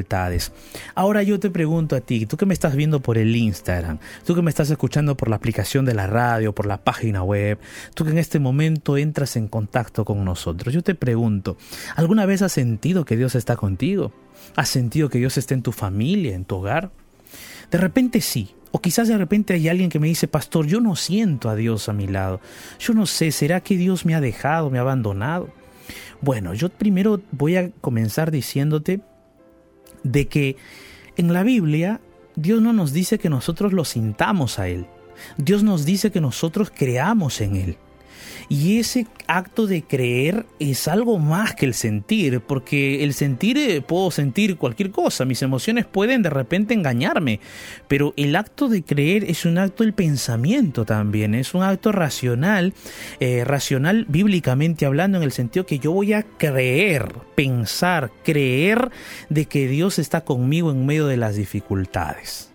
Ahora 0.95 1.23
yo 1.23 1.41
te 1.41 1.51
pregunto 1.51 1.97
a 1.97 2.01
ti, 2.01 2.27
tú 2.27 2.37
que 2.37 2.47
me 2.47 2.55
estás 2.55 2.77
viendo 2.77 3.01
por 3.01 3.19
el 3.19 3.35
Instagram, 3.35 3.99
tú 4.25 4.35
que 4.35 4.43
me 4.43 4.51
estás 4.51 4.71
escuchando 4.71 5.17
por 5.17 5.29
la 5.29 5.37
aplicación 5.37 5.85
de 5.85 5.95
la 5.95 6.07
radio, 6.07 6.55
por 6.55 6.67
la 6.67 6.83
página 6.85 7.23
web, 7.23 7.59
tú 7.95 8.05
que 8.05 8.11
en 8.11 8.19
este 8.19 8.39
momento 8.39 8.97
entras 8.97 9.37
en 9.37 9.49
contacto 9.49 10.05
con 10.05 10.25
nosotros, 10.25 10.73
yo 10.75 10.83
te 10.83 10.95
pregunto, 10.95 11.57
¿alguna 11.97 12.27
vez 12.27 12.43
has 12.43 12.53
sentido 12.53 13.05
que 13.05 13.17
Dios 13.17 13.35
está 13.35 13.57
contigo? 13.57 14.13
¿Has 14.57 14.69
sentido 14.69 15.09
que 15.09 15.19
Dios 15.19 15.37
está 15.39 15.55
en 15.55 15.63
tu 15.63 15.73
familia, 15.73 16.35
en 16.35 16.45
tu 16.45 16.57
hogar? 16.57 16.91
De 17.71 17.79
repente 17.79 18.21
sí, 18.21 18.55
o 18.73 18.81
quizás 18.81 19.09
de 19.09 19.19
repente 19.19 19.55
hay 19.55 19.69
alguien 19.69 19.91
que 19.91 19.99
me 19.99 20.09
dice, 20.09 20.29
pastor, 20.29 20.67
yo 20.67 20.81
no 20.81 20.97
siento 20.97 21.49
a 21.49 21.57
Dios 21.57 21.89
a 21.89 21.93
mi 21.93 22.07
lado. 22.07 22.41
Yo 22.79 22.95
no 22.95 23.07
sé, 23.07 23.33
¿será 23.33 23.61
que 23.61 23.77
Dios 23.77 24.07
me 24.07 24.15
ha 24.15 24.21
dejado, 24.21 24.71
me 24.71 24.79
ha 24.79 24.83
abandonado? 24.83 25.49
Bueno, 26.21 26.55
yo 26.55 26.69
primero 26.69 27.21
voy 27.33 27.57
a 27.57 27.71
comenzar 27.81 28.31
diciéndote 28.31 29.01
de 30.03 30.29
que 30.29 30.57
en 31.17 31.33
la 31.33 31.43
Biblia 31.43 32.01
Dios 32.37 32.63
no 32.63 32.73
nos 32.73 32.93
dice 32.93 33.19
que 33.19 33.29
nosotros 33.29 33.73
lo 33.73 33.85
sintamos 33.85 34.59
a 34.59 34.69
Él. 34.69 34.87
Dios 35.37 35.63
nos 35.63 35.85
dice 35.85 36.11
que 36.11 36.21
nosotros 36.21 36.73
creamos 36.75 37.41
en 37.41 37.57
Él. 37.57 37.77
Y 38.53 38.81
ese 38.81 39.07
acto 39.29 39.69
de 39.69 39.85
creer 39.85 40.45
es 40.59 40.89
algo 40.89 41.21
más 41.21 41.55
que 41.55 41.67
el 41.67 41.73
sentir, 41.73 42.41
porque 42.41 43.05
el 43.05 43.15
sentir 43.15 43.57
eh, 43.57 43.81
puedo 43.81 44.11
sentir 44.11 44.57
cualquier 44.57 44.91
cosa, 44.91 45.25
mis 45.25 45.41
emociones 45.43 45.87
pueden 45.87 46.23
de 46.23 46.31
repente 46.31 46.75
engañarme, 46.75 47.39
pero 47.87 48.13
el 48.17 48.35
acto 48.35 48.69
de 48.69 48.83
creer 48.83 49.23
es 49.23 49.45
un 49.45 49.57
acto 49.57 49.85
del 49.85 49.93
pensamiento 49.93 50.85
también, 50.85 51.37
es 51.37 51.55
un 51.55 51.63
acto 51.63 51.93
racional, 51.93 52.75
eh, 53.21 53.45
racional 53.45 54.05
bíblicamente 54.09 54.85
hablando, 54.85 55.19
en 55.19 55.23
el 55.23 55.31
sentido 55.31 55.65
que 55.65 55.79
yo 55.79 55.93
voy 55.93 56.13
a 56.13 56.25
creer, 56.25 57.15
pensar, 57.37 58.11
creer 58.25 58.91
de 59.29 59.45
que 59.45 59.69
Dios 59.69 60.01
está 60.01 60.23
conmigo 60.25 60.73
en 60.73 60.87
medio 60.87 61.07
de 61.07 61.19
las 61.19 61.37
dificultades. 61.37 62.51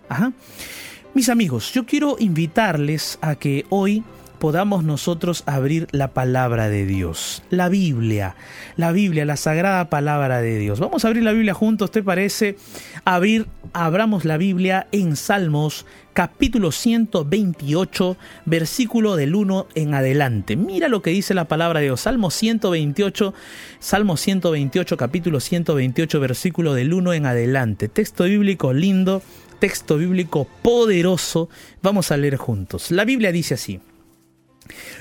Mis 1.14 1.30
amigos, 1.30 1.72
yo 1.72 1.86
quiero 1.86 2.16
invitarles 2.18 3.18
a 3.22 3.36
que 3.36 3.64
hoy 3.70 4.04
podamos 4.38 4.84
nosotros 4.84 5.42
abrir 5.46 5.88
la 5.90 6.08
palabra 6.08 6.68
de 6.68 6.86
Dios, 6.86 7.42
la 7.50 7.68
Biblia, 7.68 8.36
la 8.76 8.92
Biblia, 8.92 9.24
la 9.24 9.36
sagrada 9.36 9.88
palabra 9.90 10.40
de 10.40 10.58
Dios. 10.58 10.80
Vamos 10.80 11.04
a 11.04 11.08
abrir 11.08 11.22
la 11.22 11.32
Biblia 11.32 11.54
juntos, 11.54 11.90
¿te 11.90 12.02
parece? 12.02 12.56
Abrir, 13.04 13.46
abramos 13.72 14.24
la 14.24 14.36
Biblia 14.36 14.86
en 14.92 15.16
Salmos 15.16 15.86
capítulo 16.16 16.72
128, 16.72 18.16
versículo 18.46 19.16
del 19.16 19.34
1 19.34 19.66
en 19.74 19.92
adelante. 19.92 20.56
Mira 20.56 20.88
lo 20.88 21.02
que 21.02 21.10
dice 21.10 21.34
la 21.34 21.44
palabra 21.44 21.80
de 21.80 21.86
Dios. 21.86 22.00
Salmo 22.00 22.30
128, 22.30 23.34
Salmo 23.80 24.16
128, 24.16 24.96
capítulo 24.96 25.40
128, 25.40 26.18
versículo 26.18 26.72
del 26.72 26.94
1 26.94 27.12
en 27.12 27.26
adelante. 27.26 27.88
Texto 27.88 28.24
bíblico 28.24 28.72
lindo, 28.72 29.20
texto 29.58 29.98
bíblico 29.98 30.46
poderoso. 30.62 31.50
Vamos 31.82 32.10
a 32.10 32.16
leer 32.16 32.36
juntos. 32.36 32.90
La 32.90 33.04
Biblia 33.04 33.30
dice 33.30 33.52
así. 33.52 33.78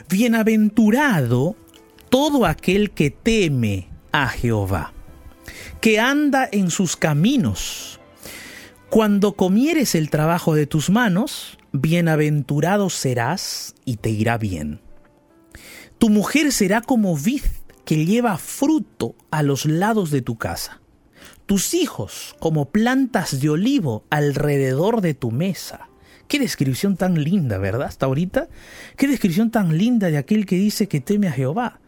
Bienaventurado 0.09 1.55
todo 2.09 2.45
aquel 2.45 2.91
que 2.91 3.09
teme 3.11 3.89
a 4.11 4.27
Jehová, 4.27 4.93
que 5.81 5.99
anda 5.99 6.47
en 6.51 6.71
sus 6.71 6.95
caminos. 6.95 7.99
Cuando 8.89 9.33
comieres 9.33 9.95
el 9.95 10.09
trabajo 10.09 10.55
de 10.55 10.67
tus 10.67 10.89
manos, 10.89 11.57
bienaventurado 11.73 12.89
serás 12.89 13.75
y 13.83 13.97
te 13.97 14.09
irá 14.09 14.37
bien. 14.37 14.79
Tu 15.97 16.09
mujer 16.09 16.51
será 16.51 16.81
como 16.81 17.17
vid 17.17 17.43
que 17.83 18.05
lleva 18.05 18.37
fruto 18.37 19.15
a 19.31 19.43
los 19.43 19.65
lados 19.65 20.11
de 20.11 20.21
tu 20.21 20.37
casa. 20.37 20.81
Tus 21.45 21.73
hijos 21.73 22.35
como 22.39 22.69
plantas 22.69 23.39
de 23.39 23.49
olivo 23.49 24.03
alrededor 24.09 25.01
de 25.01 25.13
tu 25.13 25.31
mesa. 25.31 25.89
Qué 26.27 26.39
descripción 26.39 26.97
tan 26.97 27.23
linda, 27.23 27.57
¿verdad? 27.57 27.87
Hasta 27.87 28.05
ahorita. 28.05 28.47
Qué 28.97 29.07
descripción 29.07 29.51
tan 29.51 29.77
linda 29.77 30.09
de 30.09 30.17
aquel 30.17 30.45
que 30.45 30.55
dice 30.55 30.87
que 30.87 31.01
teme 31.01 31.27
a 31.27 31.31
Jehová. 31.31 31.79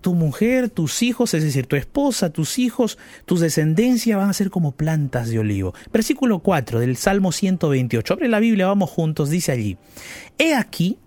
Tu 0.00 0.14
mujer, 0.14 0.70
tus 0.70 1.02
hijos, 1.02 1.34
es 1.34 1.42
decir, 1.42 1.66
tu 1.66 1.74
esposa, 1.74 2.30
tus 2.30 2.58
hijos, 2.58 2.98
tus 3.26 3.40
descendencia 3.40 4.16
van 4.16 4.30
a 4.30 4.32
ser 4.32 4.48
como 4.48 4.72
plantas 4.72 5.28
de 5.28 5.40
olivo. 5.40 5.74
Versículo 5.92 6.38
4 6.38 6.78
del 6.80 6.96
Salmo 6.96 7.32
128. 7.32 8.14
Abre 8.14 8.28
la 8.28 8.38
Biblia, 8.38 8.68
vamos 8.68 8.90
juntos, 8.90 9.28
dice 9.28 9.52
allí. 9.52 9.76
He 10.38 10.54
aquí 10.54 10.98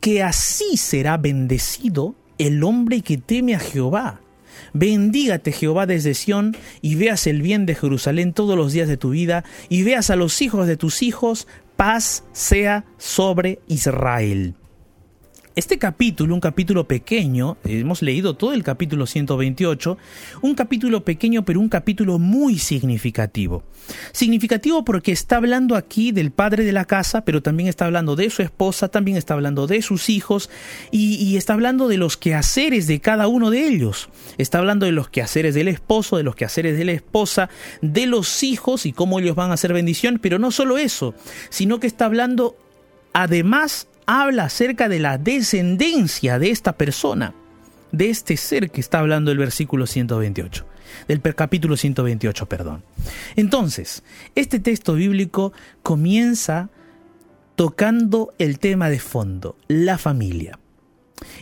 que 0.00 0.22
así 0.22 0.76
será 0.76 1.16
bendecido 1.16 2.16
el 2.38 2.62
hombre 2.64 3.02
que 3.02 3.18
teme 3.18 3.54
a 3.54 3.60
Jehová. 3.60 4.20
Bendígate 4.72 5.52
Jehová 5.52 5.86
desde 5.86 6.14
Sión 6.14 6.56
y 6.80 6.96
veas 6.96 7.26
el 7.26 7.42
bien 7.42 7.66
de 7.66 7.74
Jerusalén 7.74 8.32
todos 8.32 8.56
los 8.56 8.72
días 8.72 8.88
de 8.88 8.96
tu 8.96 9.10
vida 9.10 9.44
y 9.68 9.82
veas 9.82 10.10
a 10.10 10.16
los 10.16 10.42
hijos 10.42 10.66
de 10.66 10.76
tus 10.76 11.02
hijos 11.02 11.46
paz 11.76 12.24
sea 12.32 12.84
sobre 12.98 13.60
Israel. 13.68 14.54
Este 15.56 15.78
capítulo, 15.78 16.34
un 16.34 16.40
capítulo 16.40 16.88
pequeño, 16.88 17.58
hemos 17.62 18.02
leído 18.02 18.34
todo 18.34 18.54
el 18.54 18.64
capítulo 18.64 19.06
128, 19.06 19.96
un 20.42 20.54
capítulo 20.56 21.04
pequeño 21.04 21.44
pero 21.44 21.60
un 21.60 21.68
capítulo 21.68 22.18
muy 22.18 22.58
significativo. 22.58 23.62
Significativo 24.10 24.84
porque 24.84 25.12
está 25.12 25.36
hablando 25.36 25.76
aquí 25.76 26.10
del 26.10 26.32
padre 26.32 26.64
de 26.64 26.72
la 26.72 26.86
casa, 26.86 27.24
pero 27.24 27.40
también 27.40 27.68
está 27.68 27.84
hablando 27.84 28.16
de 28.16 28.30
su 28.30 28.42
esposa, 28.42 28.88
también 28.88 29.16
está 29.16 29.34
hablando 29.34 29.68
de 29.68 29.80
sus 29.80 30.10
hijos 30.10 30.50
y, 30.90 31.36
está 31.36 31.52
hablando 31.52 31.86
de 31.86 31.98
los 31.98 32.16
quehaceres 32.16 32.88
de 32.88 33.00
cada 33.00 33.28
uno 33.28 33.50
de 33.50 33.64
ellos. 33.64 34.08
Está 34.38 34.58
hablando 34.58 34.86
de 34.86 34.92
los 34.92 35.08
quehaceres 35.08 35.54
del 35.54 35.68
esposo, 35.68 36.16
de 36.16 36.24
los 36.24 36.34
quehaceres 36.34 36.76
de 36.76 36.84
la 36.84 36.92
esposa, 36.92 37.48
de 37.80 38.06
los 38.06 38.42
hijos 38.42 38.86
y 38.86 38.92
cómo 38.92 39.20
ellos 39.20 39.36
van 39.36 39.52
a 39.52 39.54
hacer 39.54 39.72
bendición, 39.72 40.18
pero 40.20 40.40
no 40.40 40.50
solo 40.50 40.78
eso, 40.78 41.14
sino 41.48 41.78
que 41.78 41.86
está 41.86 42.06
hablando 42.06 42.56
además 43.12 43.86
habla 44.06 44.44
acerca 44.44 44.88
de 44.88 45.00
la 45.00 45.18
descendencia 45.18 46.38
de 46.38 46.50
esta 46.50 46.72
persona, 46.74 47.34
de 47.92 48.10
este 48.10 48.36
ser 48.36 48.70
que 48.70 48.80
está 48.80 48.98
hablando 48.98 49.30
el 49.30 49.38
versículo 49.38 49.86
128, 49.86 50.66
del 51.08 51.22
capítulo 51.22 51.76
128, 51.76 52.46
perdón. 52.46 52.82
Entonces, 53.36 54.02
este 54.34 54.58
texto 54.58 54.94
bíblico 54.94 55.52
comienza 55.82 56.70
tocando 57.56 58.34
el 58.38 58.58
tema 58.58 58.90
de 58.90 58.98
fondo, 58.98 59.56
la 59.68 59.98
familia. 59.98 60.58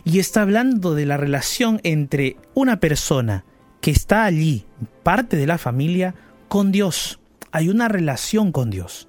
Y 0.03 0.19
está 0.19 0.43
hablando 0.43 0.95
de 0.95 1.05
la 1.05 1.17
relación 1.17 1.79
entre 1.83 2.37
una 2.53 2.79
persona 2.79 3.43
que 3.81 3.91
está 3.91 4.23
allí, 4.23 4.65
parte 5.01 5.35
de 5.35 5.47
la 5.47 5.57
familia, 5.57 6.15
con 6.47 6.71
Dios. 6.71 7.19
Hay 7.51 7.69
una 7.69 7.87
relación 7.87 8.51
con 8.51 8.69
Dios. 8.69 9.07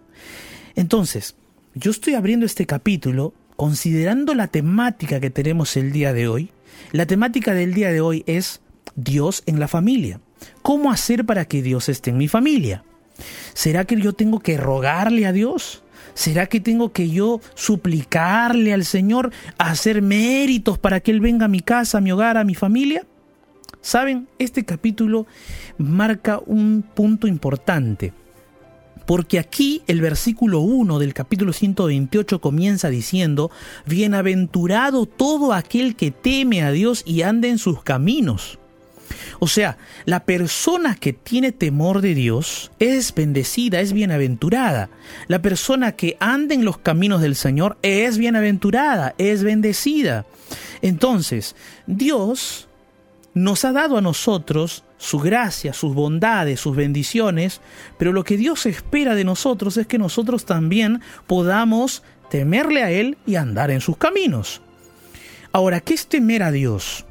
Entonces, 0.75 1.37
yo 1.75 1.91
estoy 1.91 2.15
abriendo 2.15 2.47
este 2.47 2.67
capítulo 2.67 3.35
considerando 3.57 4.35
la 4.35 4.49
temática 4.49 5.21
que 5.21 5.31
tenemos 5.31 5.77
el 5.77 5.93
día 5.93 6.13
de 6.13 6.29
hoy. 6.29 6.51
La 6.93 7.07
temática 7.07 7.55
del 7.55 7.75
día 7.75 7.91
de 7.91 8.01
hoy 8.01 8.25
es 8.27 8.61
Dios 8.97 9.43
en 9.47 9.61
la 9.61 9.69
familia. 9.69 10.21
¿Cómo 10.63 10.91
hacer 10.91 11.25
para 11.25 11.45
que 11.47 11.63
Dios 11.63 11.89
esté 11.89 12.11
en 12.11 12.19
mi 12.19 12.29
familia? 12.29 12.85
¿Será 13.55 13.85
que 13.85 14.01
yo 14.01 14.13
tengo 14.13 14.41
que 14.41 14.57
rogarle 14.57 15.27
a 15.27 15.33
Dios? 15.33 15.83
¿Será 16.15 16.47
que 16.47 16.61
tengo 16.61 16.93
que 16.93 17.11
yo 17.11 17.41
suplicarle 17.55 18.73
al 18.73 18.85
Señor 18.85 19.33
hacer 19.59 20.03
méritos 20.03 20.79
para 20.79 21.01
que 21.01 21.11
Él 21.11 21.21
venga 21.21 21.47
a 21.47 21.49
mi 21.49 21.61
casa, 21.61 21.99
a 21.99 22.01
mi 22.01 22.13
hogar, 22.13 22.37
a 22.37 22.45
mi 22.45 22.55
familia? 22.55 23.05
Saben, 23.81 24.29
este 24.39 24.65
capítulo 24.65 25.27
marca 25.77 26.41
un 26.47 26.83
punto 26.95 27.27
importante 27.27 28.13
porque 29.07 29.39
aquí 29.39 29.83
el 29.87 30.01
versículo 30.01 30.61
1 30.61 30.99
del 30.99 31.15
capítulo 31.15 31.53
128 31.53 32.41
comienza 32.41 32.89
diciendo, 32.89 33.51
Bienaventurado 33.87 35.07
todo 35.07 35.53
aquel 35.53 35.97
que 35.97 36.11
teme 36.11 36.63
a 36.63 36.71
Dios 36.71 37.03
y 37.07 37.23
anda 37.23 37.49
en 37.49 37.59
sus 37.59 37.83
caminos. 37.83 38.59
O 39.39 39.47
sea, 39.47 39.77
la 40.07 40.25
persona 40.25 40.97
que 40.97 41.13
tiene 41.13 41.53
temor 41.53 42.01
de 42.01 42.15
Dios 42.15 42.71
es 42.79 43.15
bendecida, 43.15 43.81
es 43.81 43.93
bienaventurada. 43.93 44.89
La 45.29 45.43
persona 45.43 45.93
que 45.93 46.17
anda 46.21 46.55
en 46.55 46.65
los 46.65 46.79
caminos 46.79 47.21
del 47.21 47.37
Señor 47.37 47.77
es 47.83 48.19
bienaventurada, 48.19 49.15
es 49.19 49.43
bendecida. 49.43 50.25
Entonces, 50.83 51.57
Dios 51.87 52.69
nos 53.35 53.65
ha 53.65 53.73
dado 53.73 53.99
a 53.99 54.01
nosotros 54.01 54.85
su 54.97 55.19
gracia, 55.19 55.73
sus 55.73 55.95
bondades, 55.95 56.61
sus 56.61 56.75
bendiciones, 56.77 57.61
pero 57.99 58.13
lo 58.13 58.25
que 58.25 58.37
Dios 58.37 58.65
espera 58.65 59.15
de 59.15 59.25
nosotros 59.25 59.77
es 59.77 59.87
que 59.87 59.99
nosotros 59.99 60.47
también 60.47 61.01
podamos 61.27 62.03
temerle 62.31 62.83
a 62.83 62.91
Él 62.91 63.19
y 63.27 63.35
andar 63.35 63.71
en 63.71 63.81
sus 63.81 63.97
caminos. 63.97 64.63
Ahora, 65.53 65.81
¿qué 65.81 65.95
es 65.95 66.07
temer 66.07 66.43
a 66.43 66.53
Dios? 66.53 67.05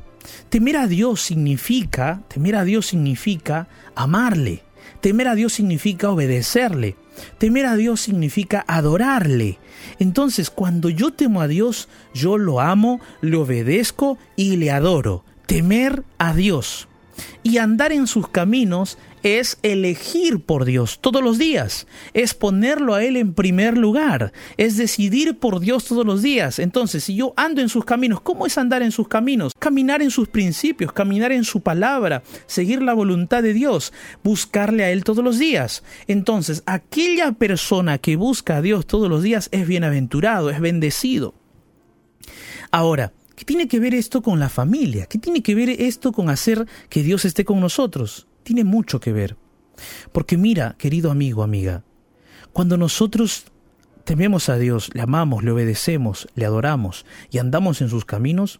Temer 0.50 0.78
a 0.78 0.88
Dios 0.88 1.22
significa, 1.22 2.22
temer 2.30 2.56
a 2.56 2.64
Dios 2.64 2.88
significa 2.88 3.68
amarle. 3.96 4.64
Temer 5.02 5.28
a 5.28 5.36
Dios 5.36 5.54
significa 5.54 6.10
obedecerle. 6.10 6.96
Temer 7.38 7.66
a 7.66 7.76
Dios 7.76 8.02
significa 8.02 8.64
adorarle. 8.68 9.60
Entonces, 10.00 10.50
cuando 10.50 10.90
yo 10.90 11.12
temo 11.12 11.42
a 11.42 11.48
Dios, 11.48 11.90
yo 12.14 12.38
lo 12.38 12.62
amo, 12.62 13.02
le 13.22 13.36
obedezco 13.36 14.18
y 14.36 14.56
le 14.56 14.72
adoro 14.72 15.26
temer 15.46 16.04
a 16.18 16.34
Dios. 16.34 16.88
Y 17.44 17.58
andar 17.58 17.92
en 17.92 18.08
sus 18.08 18.28
caminos 18.28 18.98
es 19.24 19.58
elegir 19.64 20.42
por 20.42 20.66
Dios 20.66 21.00
todos 21.00 21.24
los 21.24 21.38
días, 21.38 21.88
es 22.14 22.34
ponerlo 22.34 22.94
a 22.94 23.04
Él 23.04 23.16
en 23.16 23.34
primer 23.34 23.78
lugar, 23.78 24.34
es 24.58 24.76
decidir 24.78 25.40
por 25.40 25.60
Dios 25.62 25.86
todos 25.86 26.06
los 26.06 26.22
días. 26.22 26.60
Entonces, 26.60 27.06
si 27.06 27.16
yo 27.16 27.34
ando 27.38 27.62
en 27.62 27.70
sus 27.70 27.86
caminos, 27.86 28.22
¿cómo 28.22 28.46
es 28.46 28.58
andar 28.58 28.82
en 28.82 28.92
sus 28.92 29.08
caminos? 29.08 29.54
Caminar 29.58 30.02
en 30.02 30.12
sus 30.12 30.28
principios, 30.28 30.92
caminar 30.92 31.32
en 31.32 31.46
su 31.46 31.62
palabra, 31.62 32.24
seguir 32.48 32.82
la 32.82 32.94
voluntad 32.94 33.42
de 33.42 33.54
Dios, 33.54 33.94
buscarle 34.24 34.84
a 34.84 34.92
Él 34.92 35.04
todos 35.04 35.24
los 35.24 35.40
días. 35.40 35.84
Entonces, 36.08 36.64
aquella 36.66 37.32
persona 37.32 37.98
que 37.98 38.18
busca 38.18 38.58
a 38.58 38.62
Dios 38.62 38.86
todos 38.86 39.10
los 39.10 39.24
días 39.24 39.48
es 39.52 39.68
bienaventurado, 39.68 40.50
es 40.50 40.60
bendecido. 40.60 41.34
Ahora, 42.72 43.14
¿Qué 43.36 43.46
tiene 43.46 43.68
que 43.68 43.80
ver 43.80 43.96
esto 43.96 44.22
con 44.22 44.40
la 44.40 44.50
familia? 44.50 45.08
¿Qué 45.08 45.18
tiene 45.18 45.42
que 45.42 45.56
ver 45.56 45.70
esto 45.70 46.12
con 46.12 46.30
hacer 46.30 46.68
que 46.90 47.02
Dios 47.02 47.26
esté 47.26 47.46
con 47.46 47.60
nosotros? 47.60 48.28
Tiene 48.44 48.64
mucho 48.64 49.00
que 49.00 49.12
ver. 49.12 49.38
Porque 50.12 50.38
mira, 50.38 50.76
querido 50.78 51.10
amigo, 51.10 51.42
amiga, 51.42 51.84
cuando 52.52 52.78
nosotros 52.78 53.46
tememos 54.04 54.50
a 54.50 54.58
Dios, 54.58 54.92
le 54.94 55.02
amamos, 55.02 55.44
le 55.44 55.52
obedecemos, 55.52 56.28
le 56.36 56.46
adoramos 56.46 57.06
y 57.32 57.40
andamos 57.40 57.82
en 57.82 57.90
sus 57.90 58.06
caminos, 58.06 58.60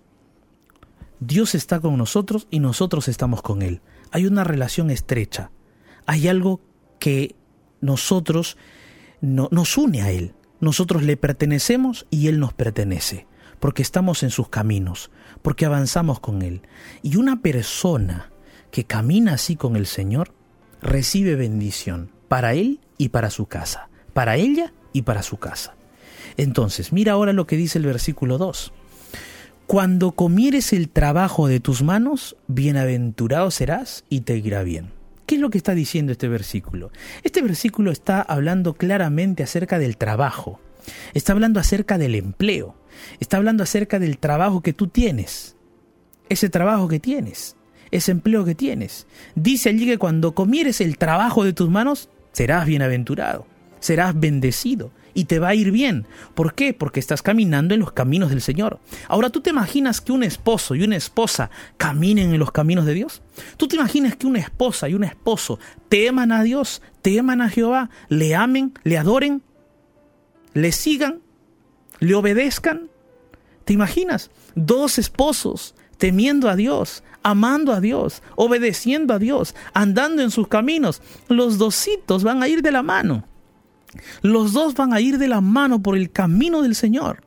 Dios 1.20 1.54
está 1.54 1.80
con 1.80 1.98
nosotros 1.98 2.48
y 2.50 2.60
nosotros 2.60 3.08
estamos 3.08 3.44
con 3.44 3.62
Él. 3.62 3.82
Hay 4.12 4.26
una 4.26 4.44
relación 4.44 4.90
estrecha. 4.90 5.52
Hay 6.08 6.28
algo 6.28 6.62
que 7.00 7.36
nosotros 7.80 8.58
no, 9.22 9.50
nos 9.52 9.78
une 9.78 10.02
a 10.02 10.12
Él. 10.12 10.34
Nosotros 10.60 11.04
le 11.04 11.16
pertenecemos 11.16 12.08
y 12.10 12.28
Él 12.28 12.40
nos 12.40 12.54
pertenece 12.54 13.28
porque 13.64 13.82
estamos 13.82 14.24
en 14.24 14.30
sus 14.30 14.50
caminos, 14.50 15.10
porque 15.42 15.66
avanzamos 15.66 16.20
con 16.20 16.42
Él. 16.42 16.64
Y 17.02 17.16
una 17.16 17.42
persona 17.42 18.30
que 18.72 18.84
camina 18.84 19.36
así 19.36 19.56
con 19.56 19.78
el 19.78 19.86
Señor 19.86 20.34
recibe 20.82 21.36
bendición 21.36 22.12
para 22.28 22.56
Él 22.56 22.82
y 22.98 23.08
para 23.08 23.30
su 23.30 23.46
casa, 23.46 23.88
para 24.12 24.36
ella 24.36 24.74
y 24.92 25.04
para 25.04 25.24
su 25.24 25.38
casa. 25.38 25.78
Entonces, 26.36 26.92
mira 26.92 27.14
ahora 27.14 27.32
lo 27.32 27.48
que 27.48 27.56
dice 27.56 27.78
el 27.78 27.86
versículo 27.86 28.38
2. 28.38 28.74
Cuando 29.66 30.12
comieres 30.12 30.74
el 30.74 30.90
trabajo 30.90 31.48
de 31.48 31.62
tus 31.62 31.84
manos, 31.84 32.36
bienaventurado 32.48 33.50
serás 33.50 34.04
y 34.10 34.20
te 34.20 34.36
irá 34.36 34.64
bien. 34.64 34.92
¿Qué 35.26 35.36
es 35.36 35.42
lo 35.42 35.50
que 35.50 35.58
está 35.58 35.74
diciendo 35.74 36.12
este 36.12 36.28
versículo? 36.28 36.92
Este 37.24 37.42
versículo 37.42 37.92
está 37.92 38.22
hablando 38.22 38.74
claramente 38.74 39.42
acerca 39.42 39.80
del 39.80 39.96
trabajo, 39.96 40.60
está 41.14 41.34
hablando 41.34 41.60
acerca 41.60 41.98
del 41.98 42.16
empleo, 42.16 42.76
Está 43.20 43.38
hablando 43.38 43.64
acerca 43.64 44.00
del 44.00 44.18
trabajo 44.18 44.62
que 44.62 44.74
tú 44.74 44.88
tienes. 44.88 45.56
Ese 46.30 46.50
trabajo 46.50 46.88
que 46.88 47.00
tienes. 47.00 47.56
Ese 47.92 48.12
empleo 48.12 48.46
que 48.46 48.56
tienes. 48.56 49.08
Dice 49.36 49.70
allí 49.70 49.86
que 49.86 49.98
cuando 49.98 50.34
comieres 50.34 50.82
el 50.82 50.98
trabajo 50.98 51.44
de 51.44 51.54
tus 51.54 51.70
manos, 51.70 52.10
serás 52.32 52.66
bienaventurado. 52.66 53.46
Serás 53.80 54.18
bendecido 54.18 54.92
y 55.14 55.26
te 55.26 55.40
va 55.40 55.50
a 55.50 55.56
ir 55.56 55.72
bien. 55.72 56.08
¿Por 56.34 56.56
qué? 56.56 56.74
Porque 56.74 57.00
estás 57.00 57.22
caminando 57.22 57.74
en 57.74 57.82
los 57.82 57.92
caminos 57.92 58.30
del 58.30 58.42
Señor. 58.42 58.80
Ahora, 59.10 59.30
¿tú 59.30 59.42
te 59.42 59.52
imaginas 59.52 60.02
que 60.02 60.14
un 60.14 60.24
esposo 60.24 60.74
y 60.74 60.84
una 60.84 60.96
esposa 60.96 61.52
caminen 61.78 62.34
en 62.34 62.40
los 62.40 62.52
caminos 62.52 62.86
de 62.86 62.94
Dios? 62.94 63.22
¿Tú 63.58 63.68
te 63.68 63.76
imaginas 63.76 64.16
que 64.16 64.26
una 64.26 64.40
esposa 64.40 64.88
y 64.88 64.96
un 64.96 65.04
esposo 65.04 65.60
teman 65.90 66.32
a 66.32 66.44
Dios, 66.44 66.82
teman 67.02 67.42
a 67.42 67.50
Jehová, 67.50 67.90
le 68.08 68.34
amen, 68.34 68.74
le 68.84 68.98
adoren, 68.98 69.44
le 70.54 70.72
sigan 70.72 71.24
le 72.04 72.16
obedezcan. 72.16 72.90
¿Te 73.66 73.74
imaginas? 73.74 74.30
Dos 74.56 75.00
esposos 75.00 75.74
temiendo 75.98 76.50
a 76.50 76.56
Dios, 76.56 77.04
amando 77.24 77.72
a 77.72 77.80
Dios, 77.80 78.22
obedeciendo 78.36 79.14
a 79.14 79.20
Dios, 79.20 79.56
andando 79.74 80.22
en 80.22 80.32
sus 80.32 80.50
caminos. 80.50 81.02
Los 81.30 81.58
dositos 81.58 82.24
van 82.24 82.44
a 82.44 82.50
ir 82.50 82.62
de 82.62 82.74
la 82.74 82.84
mano. 82.84 83.26
Los 84.22 84.52
dos 84.52 84.74
van 84.76 84.92
a 84.92 85.00
ir 85.00 85.18
de 85.18 85.30
la 85.30 85.40
mano 85.40 85.82
por 85.82 85.96
el 85.96 86.12
camino 86.12 86.62
del 86.62 86.76
Señor. 86.76 87.24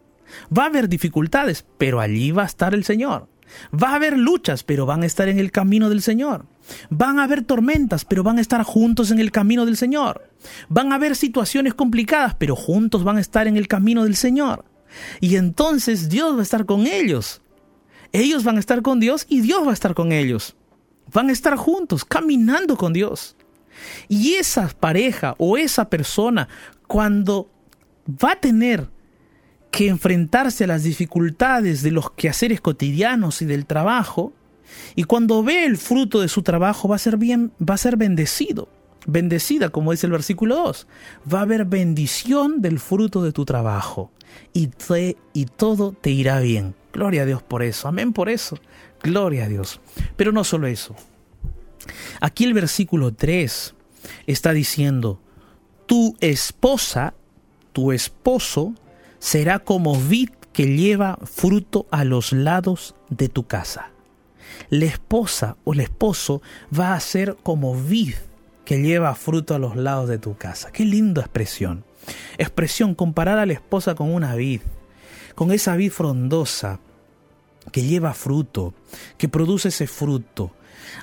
Va 0.56 0.64
a 0.64 0.66
haber 0.66 0.88
dificultades, 0.88 1.64
pero 1.78 2.00
allí 2.00 2.32
va 2.32 2.42
a 2.42 2.46
estar 2.46 2.74
el 2.74 2.84
Señor. 2.84 3.28
Va 3.72 3.92
a 3.92 3.94
haber 3.94 4.18
luchas, 4.18 4.62
pero 4.62 4.84
van 4.84 5.04
a 5.04 5.06
estar 5.06 5.28
en 5.28 5.38
el 5.38 5.52
camino 5.52 5.88
del 5.88 6.02
Señor. 6.02 6.44
Van 6.90 7.18
a 7.18 7.24
haber 7.24 7.42
tormentas, 7.42 8.04
pero 8.04 8.22
van 8.22 8.38
a 8.38 8.40
estar 8.40 8.62
juntos 8.64 9.10
en 9.10 9.20
el 9.20 9.30
camino 9.30 9.64
del 9.64 9.76
Señor. 9.76 10.28
Van 10.68 10.92
a 10.92 10.96
haber 10.96 11.16
situaciones 11.16 11.74
complicadas, 11.74 12.34
pero 12.34 12.56
juntos 12.56 13.04
van 13.04 13.16
a 13.16 13.20
estar 13.20 13.46
en 13.46 13.56
el 13.56 13.68
camino 13.68 14.04
del 14.04 14.16
Señor. 14.16 14.64
Y 15.20 15.36
entonces 15.36 16.08
Dios 16.08 16.34
va 16.36 16.40
a 16.40 16.42
estar 16.42 16.66
con 16.66 16.86
ellos. 16.86 17.42
Ellos 18.12 18.44
van 18.44 18.56
a 18.56 18.60
estar 18.60 18.82
con 18.82 19.00
Dios 19.00 19.26
y 19.28 19.40
Dios 19.40 19.66
va 19.66 19.70
a 19.70 19.74
estar 19.74 19.94
con 19.94 20.12
ellos. 20.12 20.56
Van 21.12 21.28
a 21.28 21.32
estar 21.32 21.56
juntos, 21.56 22.04
caminando 22.04 22.76
con 22.76 22.92
Dios. 22.92 23.36
Y 24.08 24.34
esa 24.34 24.68
pareja 24.68 25.34
o 25.38 25.58
esa 25.58 25.88
persona, 25.90 26.48
cuando 26.86 27.50
va 28.08 28.32
a 28.32 28.40
tener 28.40 28.88
que 29.70 29.88
enfrentarse 29.88 30.64
a 30.64 30.68
las 30.68 30.84
dificultades 30.84 31.82
de 31.82 31.90
los 31.90 32.10
quehaceres 32.10 32.60
cotidianos 32.60 33.42
y 33.42 33.44
del 33.44 33.66
trabajo, 33.66 34.32
y 34.94 35.04
cuando 35.04 35.42
ve 35.42 35.64
el 35.64 35.76
fruto 35.76 36.20
de 36.20 36.28
su 36.28 36.42
trabajo 36.42 36.88
va 36.88 36.96
a 36.96 37.00
ser 37.00 37.16
bien, 37.16 37.52
va 37.60 37.74
a 37.74 37.78
ser 37.78 37.96
bendecido, 37.96 38.68
bendecida, 39.06 39.70
como 39.70 39.92
dice 39.92 40.06
el 40.06 40.12
versículo 40.12 40.56
2. 40.56 40.86
Va 41.32 41.40
a 41.40 41.42
haber 41.42 41.64
bendición 41.64 42.60
del 42.60 42.78
fruto 42.78 43.22
de 43.22 43.32
tu 43.32 43.44
trabajo 43.44 44.10
y, 44.52 44.70
y 45.32 45.46
todo 45.46 45.92
te 45.92 46.10
irá 46.10 46.40
bien. 46.40 46.74
Gloria 46.92 47.22
a 47.22 47.26
Dios 47.26 47.42
por 47.42 47.62
eso, 47.62 47.88
amén 47.88 48.12
por 48.12 48.28
eso. 48.28 48.58
Gloria 49.02 49.44
a 49.44 49.48
Dios. 49.48 49.80
Pero 50.16 50.32
no 50.32 50.44
solo 50.44 50.66
eso. 50.66 50.94
Aquí 52.20 52.44
el 52.44 52.54
versículo 52.54 53.14
3 53.14 53.74
está 54.26 54.52
diciendo, 54.52 55.20
tu 55.86 56.16
esposa, 56.20 57.14
tu 57.72 57.92
esposo, 57.92 58.74
será 59.18 59.58
como 59.60 60.00
vid 60.00 60.30
que 60.52 60.76
lleva 60.76 61.18
fruto 61.24 61.86
a 61.90 62.04
los 62.04 62.32
lados 62.32 62.94
de 63.10 63.28
tu 63.28 63.46
casa. 63.46 63.90
la 64.70 64.86
esposa 64.86 65.56
o 65.64 65.74
el 65.74 65.80
esposo 65.80 66.40
va 66.76 66.94
a 66.94 67.00
ser 67.00 67.36
como 67.42 67.74
vid 67.74 68.14
que 68.66 68.82
lleva 68.82 69.14
fruto 69.14 69.54
a 69.54 69.58
los 69.58 69.76
lados 69.76 70.10
de 70.10 70.18
tu 70.18 70.36
casa. 70.36 70.70
Qué 70.72 70.84
linda 70.84 71.22
expresión. 71.22 71.84
Expresión, 72.36 72.94
comparar 72.94 73.38
a 73.38 73.46
la 73.46 73.54
esposa 73.54 73.94
con 73.94 74.12
una 74.12 74.34
vid, 74.34 74.60
con 75.34 75.52
esa 75.52 75.76
vid 75.76 75.90
frondosa 75.90 76.80
que 77.72 77.82
lleva 77.82 78.12
fruto, 78.12 78.74
que 79.16 79.28
produce 79.28 79.68
ese 79.68 79.86
fruto. 79.86 80.52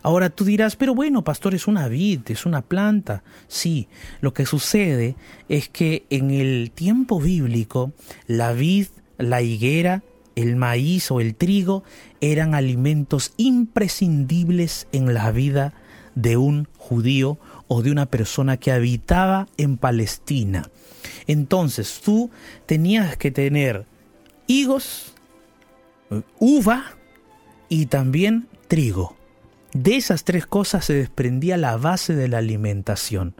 Ahora 0.02 0.30
tú 0.30 0.43
dirás, 0.43 0.76
pero 0.76 0.93
bueno, 0.93 1.23
pastor, 1.23 1.56
es 1.56 1.67
una 1.67 1.88
vid, 1.88 2.21
es 2.28 2.45
una 2.45 2.62
planta. 2.62 3.23
Sí, 3.47 3.88
lo 4.21 4.34
que 4.34 4.45
sucede 4.45 5.15
es 5.49 5.69
que 5.69 6.06
en 6.10 6.32
el 6.32 6.71
tiempo 6.71 7.19
bíblico 7.19 7.93
la 8.28 8.52
vid, 8.52 8.88
la 9.17 9.41
higuera, 9.41 10.04
el 10.36 10.58
maíz 10.58 11.12
o 11.12 11.21
el 11.21 11.36
trigo 11.36 11.84
eran 12.19 12.56
alimentos 12.56 13.34
imprescindibles 13.38 14.88
en 14.91 15.13
la 15.13 15.32
vida 15.32 15.73
de 16.15 16.38
un 16.38 16.67
judío 16.78 17.38
o 17.67 17.82
de 17.82 17.91
una 17.91 18.06
persona 18.06 18.58
que 18.58 18.71
habitaba 18.71 19.47
en 19.58 19.78
Palestina. 19.78 20.69
Entonces 21.28 22.02
tú 22.04 22.30
tenías 22.65 23.17
que 23.17 23.32
tener 23.32 23.86
higos, 24.47 25.13
uva 26.39 26.95
y 27.69 27.88
también 27.88 28.47
trigo. 28.67 29.15
De 29.73 29.95
esas 29.95 30.23
tres 30.23 30.45
cosas 30.45 30.86
se 30.86 30.93
desprendía 30.93 31.58
la 31.58 31.78
base 31.78 32.15
de 32.15 32.28
la 32.28 32.38
alimentación. 32.38 33.34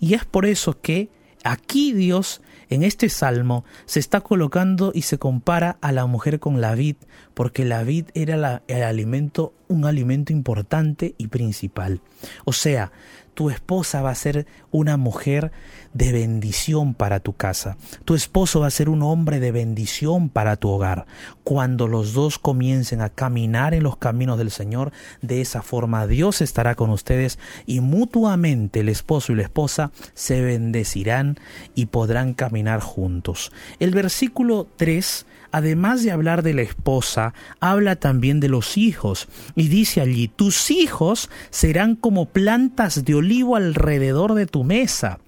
Y 0.00 0.14
es 0.14 0.24
por 0.24 0.44
eso 0.44 0.80
que 0.80 1.08
aquí 1.44 1.92
Dios 1.92 2.42
en 2.68 2.82
este 2.82 3.08
salmo 3.08 3.64
se 3.86 4.00
está 4.00 4.20
colocando 4.20 4.92
y 4.94 5.02
se 5.02 5.18
compara 5.18 5.78
a 5.80 5.92
la 5.92 6.04
mujer 6.06 6.38
con 6.38 6.60
la 6.60 6.74
vid, 6.74 6.96
porque 7.32 7.64
la 7.64 7.82
vid 7.82 8.06
era 8.14 8.62
el 8.66 8.82
alimento, 8.82 9.54
un 9.68 9.86
alimento 9.86 10.32
importante 10.32 11.14
y 11.16 11.28
principal. 11.28 12.02
O 12.44 12.52
sea, 12.52 12.92
tu 13.38 13.50
esposa 13.50 14.02
va 14.02 14.10
a 14.10 14.16
ser 14.16 14.48
una 14.72 14.96
mujer 14.96 15.52
de 15.94 16.10
bendición 16.10 16.92
para 16.92 17.20
tu 17.20 17.34
casa. 17.34 17.76
Tu 18.04 18.16
esposo 18.16 18.58
va 18.58 18.66
a 18.66 18.70
ser 18.70 18.88
un 18.88 19.00
hombre 19.00 19.38
de 19.38 19.52
bendición 19.52 20.28
para 20.28 20.56
tu 20.56 20.68
hogar. 20.70 21.06
Cuando 21.44 21.86
los 21.86 22.14
dos 22.14 22.40
comiencen 22.40 23.00
a 23.00 23.10
caminar 23.10 23.74
en 23.74 23.84
los 23.84 23.96
caminos 23.96 24.38
del 24.38 24.50
Señor, 24.50 24.90
de 25.22 25.40
esa 25.40 25.62
forma 25.62 26.08
Dios 26.08 26.40
estará 26.40 26.74
con 26.74 26.90
ustedes 26.90 27.38
y 27.64 27.78
mutuamente 27.78 28.80
el 28.80 28.88
esposo 28.88 29.32
y 29.32 29.36
la 29.36 29.42
esposa 29.42 29.92
se 30.14 30.40
bendecirán 30.40 31.38
y 31.76 31.86
podrán 31.86 32.34
caminar 32.34 32.80
juntos. 32.80 33.52
El 33.78 33.92
versículo 33.92 34.66
3 34.78 35.26
además 35.52 36.02
de 36.02 36.10
hablar 36.10 36.42
de 36.42 36.54
la 36.54 36.62
esposa, 36.62 37.34
habla 37.60 37.96
también 37.96 38.40
de 38.40 38.48
los 38.48 38.76
hijos. 38.76 39.28
Y 39.54 39.68
dice 39.68 40.00
allí, 40.00 40.28
tus 40.28 40.70
hijos 40.70 41.30
serán 41.50 41.96
como 41.96 42.26
plantas 42.26 43.04
de 43.04 43.14
olivo 43.14 43.56
alrededor 43.56 44.34
de 44.34 44.46
tu 44.46 44.64
mesa. 44.64 45.18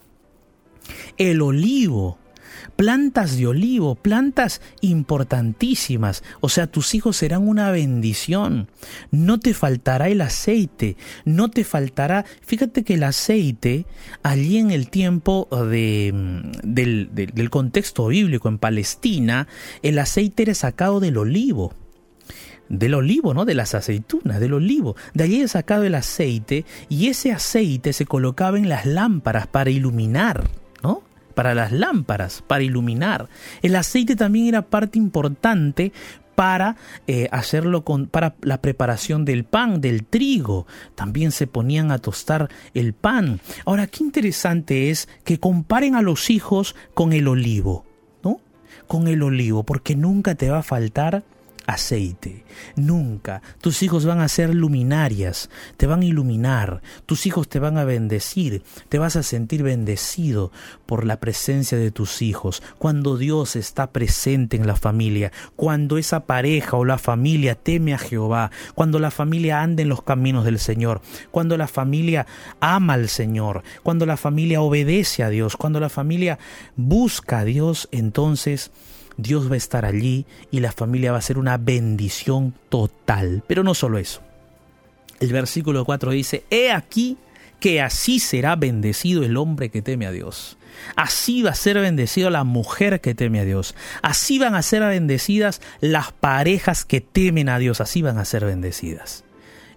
El 1.17 1.43
olivo 1.43 2.19
plantas 2.77 3.37
de 3.37 3.47
olivo, 3.47 3.95
plantas 3.95 4.61
importantísimas. 4.81 6.23
O 6.41 6.49
sea, 6.49 6.67
tus 6.67 6.95
hijos 6.95 7.17
serán 7.17 7.47
una 7.47 7.71
bendición. 7.71 8.69
No 9.11 9.41
te 9.41 9.55
faltará 9.55 10.09
el 10.09 10.21
aceite, 10.21 10.97
no 11.25 11.51
te 11.51 11.65
faltará... 11.65 12.25
Fíjate 12.43 12.85
que 12.85 12.95
el 12.95 13.05
aceite, 13.05 13.87
allí 14.23 14.59
en 14.59 14.71
el 14.71 14.89
tiempo 14.91 15.49
de, 15.51 16.13
del, 16.63 17.11
del 17.13 17.51
contexto 17.51 18.07
bíblico 18.09 18.49
en 18.49 18.59
Palestina, 18.59 19.49
el 19.83 19.99
aceite 19.99 20.45
era 20.45 20.55
sacado 20.55 21.01
del 21.01 21.19
olivo 21.19 21.75
del 22.71 22.95
olivo, 22.95 23.35
¿no? 23.35 23.45
De 23.45 23.55
las 23.55 23.75
aceitunas, 23.75 24.41
del 24.41 24.55
olivo. 24.55 24.97
De 25.13 25.25
allí 25.25 25.43
es 25.43 25.51
sacado 25.51 25.85
el 25.85 25.95
aceite 25.95 26.65
y 26.89 27.09
ese 27.09 27.33
aceite 27.33 27.93
se 27.93 28.07
colocaba 28.07 28.57
en 28.57 28.69
las 28.69 28.87
lámparas 28.87 29.47
para 29.49 29.71
iluminar. 29.71 30.49
Para 31.41 31.55
las 31.55 31.73
lámparas, 31.73 32.45
para 32.47 32.63
iluminar. 32.63 33.31
El 33.63 33.75
aceite 33.75 34.15
también 34.15 34.49
era 34.49 34.61
parte 34.61 34.99
importante 34.99 35.91
para 36.35 36.77
eh, 37.07 37.31
hacerlo 37.33 37.83
con, 37.83 38.09
para 38.09 38.35
la 38.43 38.61
preparación 38.61 39.25
del 39.25 39.45
pan, 39.45 39.81
del 39.81 40.05
trigo. 40.05 40.67
También 40.95 41.33
se 41.33 41.47
ponían 41.47 41.93
a 41.93 41.99
tostar 41.99 42.51
el 42.75 42.93
pan. 42.93 43.41
Ahora, 43.65 43.87
qué 43.87 44.05
interesante 44.05 44.91
es 44.91 45.09
que 45.25 45.41
comparen 45.41 45.95
a 45.95 46.03
los 46.03 46.29
hijos 46.29 46.77
con 46.93 47.15
el 47.15 47.27
olivo, 47.27 47.87
¿no? 48.23 48.43
Con 48.87 49.09
el 49.09 49.23
olivo, 49.23 49.63
porque 49.63 49.97
nunca 49.97 50.35
te 50.35 50.51
va 50.51 50.59
a 50.59 50.63
faltar 50.63 51.25
aceite. 51.71 52.45
Nunca. 52.77 53.43
Tus 53.61 53.83
hijos 53.83 54.05
van 54.05 54.21
a 54.21 54.29
ser 54.29 54.55
luminarias, 54.55 55.51
te 55.77 55.87
van 55.87 56.03
a 56.03 56.05
iluminar, 56.05 56.83
tus 57.07 57.27
hijos 57.27 57.49
te 57.49 57.59
van 57.59 57.79
a 57.79 57.85
bendecir, 57.85 58.63
te 58.89 58.99
vas 58.99 59.17
a 59.17 59.23
sentir 59.23 59.63
bendecido 59.63 60.53
por 60.87 61.07
la 61.07 61.19
presencia 61.19 61.79
de 61.79 61.91
tus 61.91 62.23
hijos. 62.23 62.63
Cuando 62.79 63.17
Dios 63.17 63.57
está 63.57 63.91
presente 63.93 64.57
en 64.57 64.67
la 64.67 64.77
familia, 64.77 65.33
cuando 65.57 65.99
esa 65.99 66.27
pareja 66.27 66.77
o 66.77 66.85
la 66.85 66.99
familia 66.99 67.55
teme 67.55 67.95
a 67.95 67.99
Jehová, 67.99 68.51
cuando 68.75 68.99
la 68.99 69.11
familia 69.11 69.63
anda 69.63 69.83
en 69.83 69.89
los 69.89 70.03
caminos 70.03 70.45
del 70.45 70.59
Señor, 70.59 71.01
cuando 71.31 71.57
la 71.57 71.69
familia 71.69 72.27
ama 72.61 72.95
al 72.95 73.09
Señor, 73.09 73.63
cuando 73.83 74.07
la 74.07 74.17
familia 74.17 74.61
obedece 74.61 75.23
a 75.23 75.31
Dios, 75.31 75.57
cuando 75.57 75.81
la 75.81 75.89
familia 75.89 76.39
busca 76.77 77.41
a 77.41 77.45
Dios, 77.45 77.89
entonces 77.93 78.71
Dios 79.23 79.51
va 79.51 79.55
a 79.55 79.59
estar 79.59 79.85
allí 79.85 80.27
y 80.51 80.61
la 80.61 80.73
familia 80.73 81.13
va 81.13 81.19
a 81.19 81.23
ser 81.23 81.39
una 81.39 81.57
bendición 81.59 82.55
total. 82.69 83.43
Pero 83.47 83.63
no 83.63 83.75
solo 83.75 83.99
eso. 83.99 84.23
El 85.21 85.33
versículo 85.33 85.85
4 85.85 86.11
dice, 86.13 86.45
He 86.51 86.73
aquí 86.73 87.19
que 87.61 87.83
así 87.83 88.19
será 88.19 88.57
bendecido 88.57 89.23
el 89.23 89.37
hombre 89.37 89.69
que 89.69 89.83
teme 89.83 90.07
a 90.07 90.13
Dios. 90.13 90.57
Así 90.97 91.43
va 91.43 91.51
a 91.51 91.55
ser 91.55 91.79
bendecido 91.79 92.31
la 92.31 92.45
mujer 92.45 93.01
que 93.01 93.15
teme 93.15 93.41
a 93.41 93.45
Dios. 93.45 93.75
Así 94.03 94.39
van 94.39 94.55
a 94.55 94.63
ser 94.63 94.83
bendecidas 94.83 95.61
las 95.81 96.13
parejas 96.13 96.85
que 96.85 97.01
temen 97.01 97.49
a 97.49 97.59
Dios. 97.59 97.81
Así 97.81 98.03
van 98.03 98.19
a 98.19 98.25
ser 98.25 98.47
bendecidas. 98.47 99.25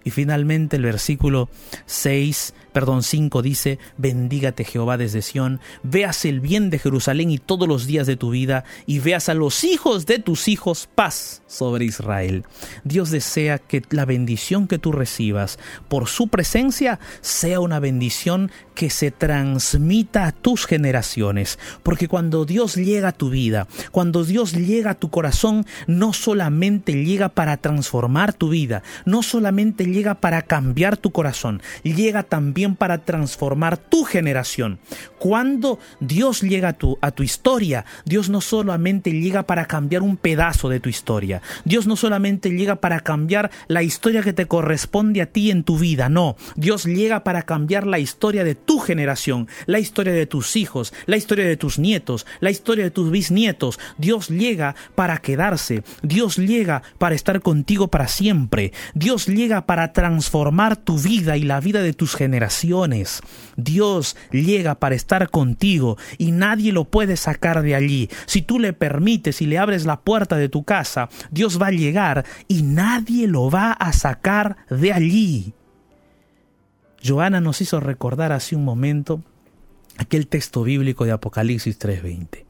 Y 0.02 0.10
finalmente 0.10 0.76
el 0.76 0.82
versículo 0.82 1.48
6 1.86 2.54
perdón, 2.74 3.04
5 3.04 3.40
dice, 3.40 3.78
bendígate 3.96 4.64
Jehová 4.64 4.96
desde 4.96 5.22
Sión, 5.22 5.60
veas 5.84 6.24
el 6.24 6.40
bien 6.40 6.70
de 6.70 6.80
Jerusalén 6.80 7.30
y 7.30 7.38
todos 7.38 7.68
los 7.68 7.86
días 7.86 8.08
de 8.08 8.16
tu 8.16 8.30
vida, 8.30 8.64
y 8.84 8.98
veas 8.98 9.28
a 9.28 9.34
los 9.34 9.62
hijos 9.62 10.06
de 10.06 10.18
tus 10.18 10.48
hijos 10.48 10.88
paz 10.92 11.42
sobre 11.46 11.84
Israel. 11.84 12.44
Dios 12.82 13.12
desea 13.12 13.58
que 13.58 13.82
la 13.90 14.04
bendición 14.04 14.66
que 14.66 14.80
tú 14.80 14.90
recibas 14.90 15.60
por 15.88 16.08
su 16.08 16.26
presencia 16.26 16.98
sea 17.20 17.60
una 17.60 17.78
bendición 17.78 18.50
que 18.74 18.90
se 18.90 19.10
transmita 19.10 20.26
a 20.26 20.32
tus 20.32 20.66
generaciones, 20.66 21.58
porque 21.82 22.08
cuando 22.08 22.44
Dios 22.44 22.74
llega 22.74 23.08
a 23.08 23.12
tu 23.12 23.30
vida, 23.30 23.66
cuando 23.92 24.24
Dios 24.24 24.52
llega 24.52 24.90
a 24.90 24.94
tu 24.94 25.10
corazón, 25.10 25.66
no 25.86 26.12
solamente 26.12 27.04
llega 27.04 27.28
para 27.28 27.56
transformar 27.56 28.32
tu 28.32 28.50
vida, 28.50 28.82
no 29.04 29.22
solamente 29.22 29.86
llega 29.86 30.14
para 30.14 30.42
cambiar 30.42 30.96
tu 30.96 31.12
corazón, 31.12 31.62
llega 31.82 32.22
también 32.22 32.76
para 32.76 32.98
transformar 32.98 33.76
tu 33.76 34.04
generación. 34.04 34.78
Cuando 35.18 35.78
Dios 36.00 36.42
llega 36.42 36.70
a 36.70 36.72
tu, 36.74 36.98
a 37.00 37.10
tu 37.10 37.22
historia, 37.22 37.84
Dios 38.04 38.28
no 38.28 38.40
solamente 38.40 39.10
llega 39.12 39.44
para 39.44 39.66
cambiar 39.66 40.02
un 40.02 40.16
pedazo 40.16 40.68
de 40.68 40.80
tu 40.80 40.88
historia. 40.88 41.40
Dios 41.64 41.86
no 41.86 41.96
solamente 41.96 42.50
llega 42.50 42.76
para 42.76 43.00
cambiar 43.00 43.50
la 43.68 43.82
historia 43.82 44.22
que 44.22 44.32
te 44.32 44.46
corresponde 44.46 45.22
a 45.22 45.26
ti 45.26 45.50
en 45.50 45.64
tu 45.64 45.78
vida. 45.78 46.08
No, 46.08 46.36
Dios 46.56 46.84
llega 46.84 47.24
para 47.24 47.42
cambiar 47.42 47.86
la 47.86 47.98
historia 47.98 48.44
de 48.44 48.54
tu 48.64 48.78
generación, 48.78 49.48
la 49.66 49.78
historia 49.78 50.12
de 50.12 50.26
tus 50.26 50.56
hijos, 50.56 50.92
la 51.06 51.16
historia 51.16 51.46
de 51.46 51.56
tus 51.56 51.78
nietos, 51.78 52.26
la 52.40 52.50
historia 52.50 52.84
de 52.84 52.90
tus 52.90 53.10
bisnietos. 53.10 53.78
Dios 53.98 54.28
llega 54.28 54.74
para 54.94 55.18
quedarse. 55.18 55.82
Dios 56.02 56.36
llega 56.36 56.82
para 56.98 57.14
estar 57.14 57.40
contigo 57.40 57.88
para 57.88 58.08
siempre. 58.08 58.72
Dios 58.94 59.26
llega 59.26 59.66
para 59.66 59.92
transformar 59.92 60.76
tu 60.76 60.98
vida 60.98 61.36
y 61.36 61.42
la 61.42 61.60
vida 61.60 61.82
de 61.82 61.92
tus 61.92 62.14
generaciones 62.14 62.34
Dios 63.56 64.16
llega 64.30 64.74
para 64.76 64.94
estar 64.94 65.30
contigo 65.30 65.96
y 66.18 66.32
nadie 66.32 66.72
lo 66.72 66.84
puede 66.84 67.16
sacar 67.16 67.62
de 67.62 67.74
allí. 67.74 68.08
Si 68.26 68.42
tú 68.42 68.58
le 68.58 68.72
permites 68.72 69.40
y 69.40 69.46
le 69.46 69.58
abres 69.58 69.84
la 69.84 70.00
puerta 70.00 70.36
de 70.36 70.48
tu 70.48 70.64
casa, 70.64 71.08
Dios 71.30 71.60
va 71.60 71.68
a 71.68 71.72
llegar 71.72 72.24
y 72.48 72.62
nadie 72.62 73.26
lo 73.26 73.50
va 73.50 73.72
a 73.72 73.92
sacar 73.92 74.56
de 74.70 74.92
allí. 74.92 75.54
Joana 77.06 77.42
nos 77.42 77.60
hizo 77.60 77.80
recordar 77.80 78.32
hace 78.32 78.56
un 78.56 78.64
momento 78.64 79.22
aquel 79.98 80.26
texto 80.26 80.62
bíblico 80.62 81.04
de 81.04 81.12
Apocalipsis 81.12 81.78
3:20, 81.78 82.46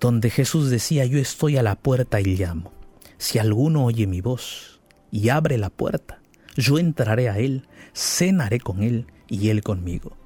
donde 0.00 0.30
Jesús 0.30 0.70
decía, 0.70 1.04
yo 1.04 1.18
estoy 1.18 1.58
a 1.58 1.62
la 1.62 1.74
puerta 1.74 2.18
y 2.22 2.34
llamo. 2.34 2.72
Si 3.18 3.38
alguno 3.38 3.84
oye 3.84 4.06
mi 4.06 4.22
voz 4.22 4.80
y 5.10 5.28
abre 5.28 5.58
la 5.58 5.68
puerta, 5.68 6.22
yo 6.56 6.78
entraré 6.78 7.28
a 7.28 7.38
Él, 7.38 7.68
cenaré 7.94 8.58
con 8.58 8.82
Él 8.82 9.06
y 9.28 9.50
Él 9.50 9.62
conmigo. 9.62 10.16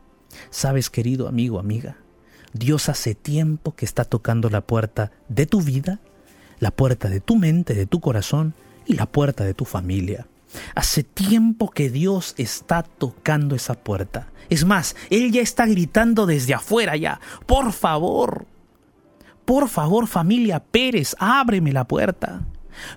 ¿Sabes, 0.51 0.89
querido 0.89 1.27
amigo, 1.27 1.59
amiga? 1.59 1.97
Dios 2.53 2.89
hace 2.89 3.17
tiempo 3.17 3.75
que 3.75 3.87
está 3.87 4.05
tocando 4.05 4.51
la 4.51 4.61
puerta 4.61 5.11
de 5.29 5.47
tu 5.47 5.63
vida, 5.63 5.99
la 6.61 6.71
puerta 6.71 7.09
de 7.09 7.21
tu 7.21 7.35
mente, 7.35 7.75
de 7.75 7.87
tu 7.87 7.99
corazón 7.99 8.55
y 8.87 8.95
la 8.95 9.07
puerta 9.07 9.45
de 9.45 9.53
tu 9.53 9.65
familia. 9.65 10.29
Hace 10.75 11.03
tiempo 11.03 11.71
que 11.71 11.91
Dios 11.91 12.35
está 12.39 12.83
tocando 12.83 13.55
esa 13.55 13.75
puerta. 13.75 14.29
Es 14.49 14.65
más, 14.65 14.97
Él 15.11 15.33
ya 15.33 15.43
está 15.43 15.67
gritando 15.67 16.27
desde 16.27 16.55
afuera 16.55 16.97
ya. 16.97 17.21
Por 17.47 17.73
favor, 17.73 18.47
por 19.45 19.69
favor 19.69 20.07
familia 20.07 20.61
Pérez, 20.61 21.17
ábreme 21.19 21.73
la 21.73 21.85
puerta. 21.87 22.43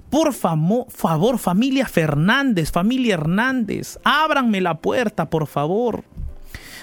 Por 0.10 0.34
favor, 0.34 1.38
familia 1.38 1.86
Fernández, 1.86 2.72
familia 2.72 3.14
Hernández, 3.14 3.98
ábranme 4.04 4.60
la 4.60 4.80
puerta, 4.80 5.30
por 5.30 5.48
favor. 5.48 6.04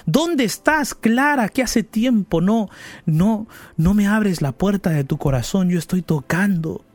¿Dónde 0.05 0.45
estás, 0.45 0.93
Clara? 0.95 1.49
Que 1.49 1.63
hace 1.63 1.83
tiempo 1.83 2.39
no, 2.39 2.69
no, 3.05 3.47
no 3.75 3.93
me 3.93 4.07
abres 4.07 4.41
la 4.41 4.53
puerta 4.53 4.89
de 4.89 5.03
tu 5.03 5.17
corazón. 5.17 5.69
Yo 5.69 5.77
estoy 5.77 6.01
tocando. 6.01 6.85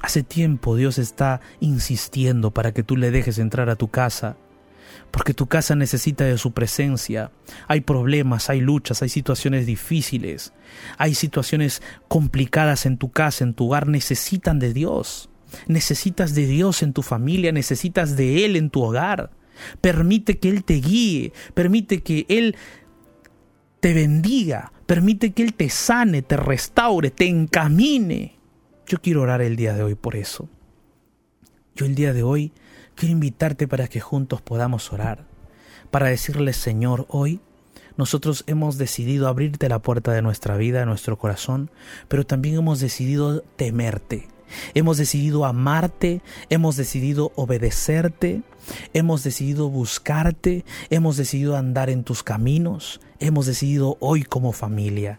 Hace 0.00 0.22
tiempo 0.22 0.76
Dios 0.76 0.98
está 0.98 1.40
insistiendo 1.60 2.50
para 2.50 2.72
que 2.72 2.82
tú 2.82 2.96
le 2.96 3.10
dejes 3.10 3.38
entrar 3.38 3.70
a 3.70 3.76
tu 3.76 3.88
casa, 3.88 4.36
porque 5.10 5.34
tu 5.34 5.46
casa 5.46 5.74
necesita 5.74 6.24
de 6.24 6.38
su 6.38 6.52
presencia. 6.52 7.30
Hay 7.68 7.80
problemas, 7.80 8.50
hay 8.50 8.60
luchas, 8.60 9.02
hay 9.02 9.08
situaciones 9.08 9.66
difíciles, 9.66 10.52
hay 10.98 11.14
situaciones 11.14 11.82
complicadas 12.08 12.86
en 12.86 12.98
tu 12.98 13.10
casa, 13.10 13.44
en 13.44 13.54
tu 13.54 13.66
hogar, 13.66 13.88
necesitan 13.88 14.58
de 14.58 14.72
Dios. 14.72 15.28
Necesitas 15.66 16.34
de 16.34 16.46
Dios 16.46 16.82
en 16.82 16.92
tu 16.92 17.02
familia, 17.02 17.52
necesitas 17.52 18.16
de 18.16 18.44
Él 18.44 18.56
en 18.56 18.70
tu 18.70 18.82
hogar. 18.82 19.30
Permite 19.80 20.38
que 20.38 20.50
Él 20.50 20.64
te 20.64 20.74
guíe, 20.74 21.32
permite 21.54 22.02
que 22.02 22.26
Él 22.28 22.56
te 23.80 23.94
bendiga, 23.94 24.72
permite 24.86 25.32
que 25.32 25.42
Él 25.42 25.54
te 25.54 25.70
sane, 25.70 26.22
te 26.22 26.36
restaure, 26.36 27.10
te 27.10 27.26
encamine. 27.26 28.35
Yo 28.86 29.00
quiero 29.02 29.22
orar 29.22 29.42
el 29.42 29.56
día 29.56 29.74
de 29.74 29.82
hoy 29.82 29.96
por 29.96 30.14
eso. 30.14 30.48
Yo 31.74 31.86
el 31.86 31.96
día 31.96 32.12
de 32.12 32.22
hoy 32.22 32.52
quiero 32.94 33.12
invitarte 33.12 33.66
para 33.66 33.88
que 33.88 34.00
juntos 34.00 34.40
podamos 34.42 34.92
orar, 34.92 35.26
para 35.90 36.06
decirle 36.06 36.52
Señor, 36.52 37.04
hoy 37.08 37.40
nosotros 37.96 38.44
hemos 38.46 38.78
decidido 38.78 39.26
abrirte 39.26 39.68
la 39.68 39.80
puerta 39.80 40.12
de 40.12 40.22
nuestra 40.22 40.56
vida, 40.56 40.80
de 40.80 40.86
nuestro 40.86 41.18
corazón, 41.18 41.70
pero 42.06 42.24
también 42.24 42.54
hemos 42.54 42.78
decidido 42.78 43.40
temerte, 43.56 44.28
Hemos 44.74 44.96
decidido 44.96 45.44
amarte, 45.44 46.22
hemos 46.50 46.76
decidido 46.76 47.32
obedecerte, 47.36 48.42
hemos 48.92 49.24
decidido 49.24 49.68
buscarte, 49.68 50.64
hemos 50.90 51.16
decidido 51.16 51.56
andar 51.56 51.90
en 51.90 52.04
tus 52.04 52.22
caminos, 52.22 53.00
hemos 53.18 53.46
decidido 53.46 53.96
hoy 54.00 54.22
como 54.22 54.52
familia, 54.52 55.18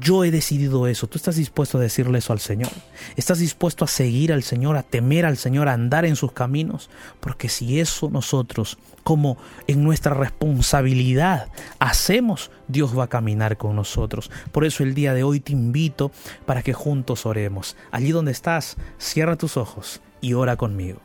yo 0.00 0.24
he 0.24 0.30
decidido 0.30 0.86
eso. 0.86 1.06
¿Tú 1.06 1.18
estás 1.18 1.36
dispuesto 1.36 1.78
a 1.78 1.80
decirle 1.80 2.18
eso 2.18 2.32
al 2.32 2.40
Señor? 2.40 2.70
¿Estás 3.16 3.38
dispuesto 3.38 3.84
a 3.84 3.88
seguir 3.88 4.32
al 4.32 4.42
Señor, 4.42 4.76
a 4.76 4.82
temer 4.82 5.24
al 5.24 5.36
Señor, 5.36 5.68
a 5.68 5.72
andar 5.72 6.04
en 6.04 6.16
sus 6.16 6.32
caminos? 6.32 6.90
Porque 7.20 7.48
si 7.48 7.80
eso 7.80 8.10
nosotros, 8.10 8.78
como 9.04 9.36
en 9.66 9.84
nuestra 9.84 10.14
responsabilidad, 10.14 11.48
hacemos, 11.78 12.50
Dios 12.68 12.98
va 12.98 13.04
a 13.04 13.08
caminar 13.08 13.56
con 13.56 13.76
nosotros. 13.76 14.30
Por 14.52 14.64
eso 14.64 14.82
el 14.82 14.94
día 14.94 15.14
de 15.14 15.22
hoy 15.22 15.40
te 15.40 15.52
invito 15.52 16.10
para 16.44 16.62
que 16.62 16.72
juntos 16.72 17.26
oremos. 17.26 17.76
Allí 17.90 18.10
donde 18.10 18.32
estás, 18.32 18.76
cierra 18.98 19.36
tus 19.36 19.56
ojos 19.56 20.00
y 20.20 20.34
ora 20.34 20.56
conmigo. 20.56 21.00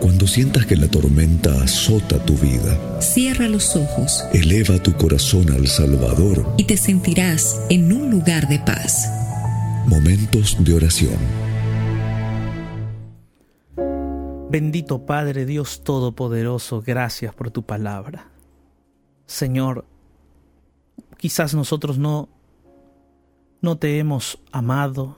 Cuando 0.00 0.28
sientas 0.28 0.64
que 0.64 0.76
la 0.76 0.86
tormenta 0.88 1.62
azota 1.62 2.24
tu 2.24 2.34
vida, 2.34 3.00
cierra 3.00 3.48
los 3.48 3.74
ojos, 3.74 4.24
eleva 4.32 4.80
tu 4.80 4.92
corazón 4.92 5.50
al 5.50 5.66
Salvador 5.66 6.54
y 6.56 6.64
te 6.64 6.76
sentirás 6.76 7.60
en 7.68 7.92
un 7.92 8.10
lugar 8.10 8.46
de 8.48 8.60
paz. 8.60 9.10
Momentos 9.86 10.56
de 10.62 10.74
oración. 10.74 11.18
Bendito 14.50 15.04
Padre 15.04 15.46
Dios 15.46 15.82
Todopoderoso, 15.82 16.80
gracias 16.80 17.34
por 17.34 17.50
tu 17.50 17.64
palabra. 17.64 18.30
Señor, 19.26 19.84
quizás 21.16 21.54
nosotros 21.54 21.98
no 21.98 22.28
no 23.60 23.78
te 23.78 23.98
hemos 23.98 24.38
amado, 24.52 25.16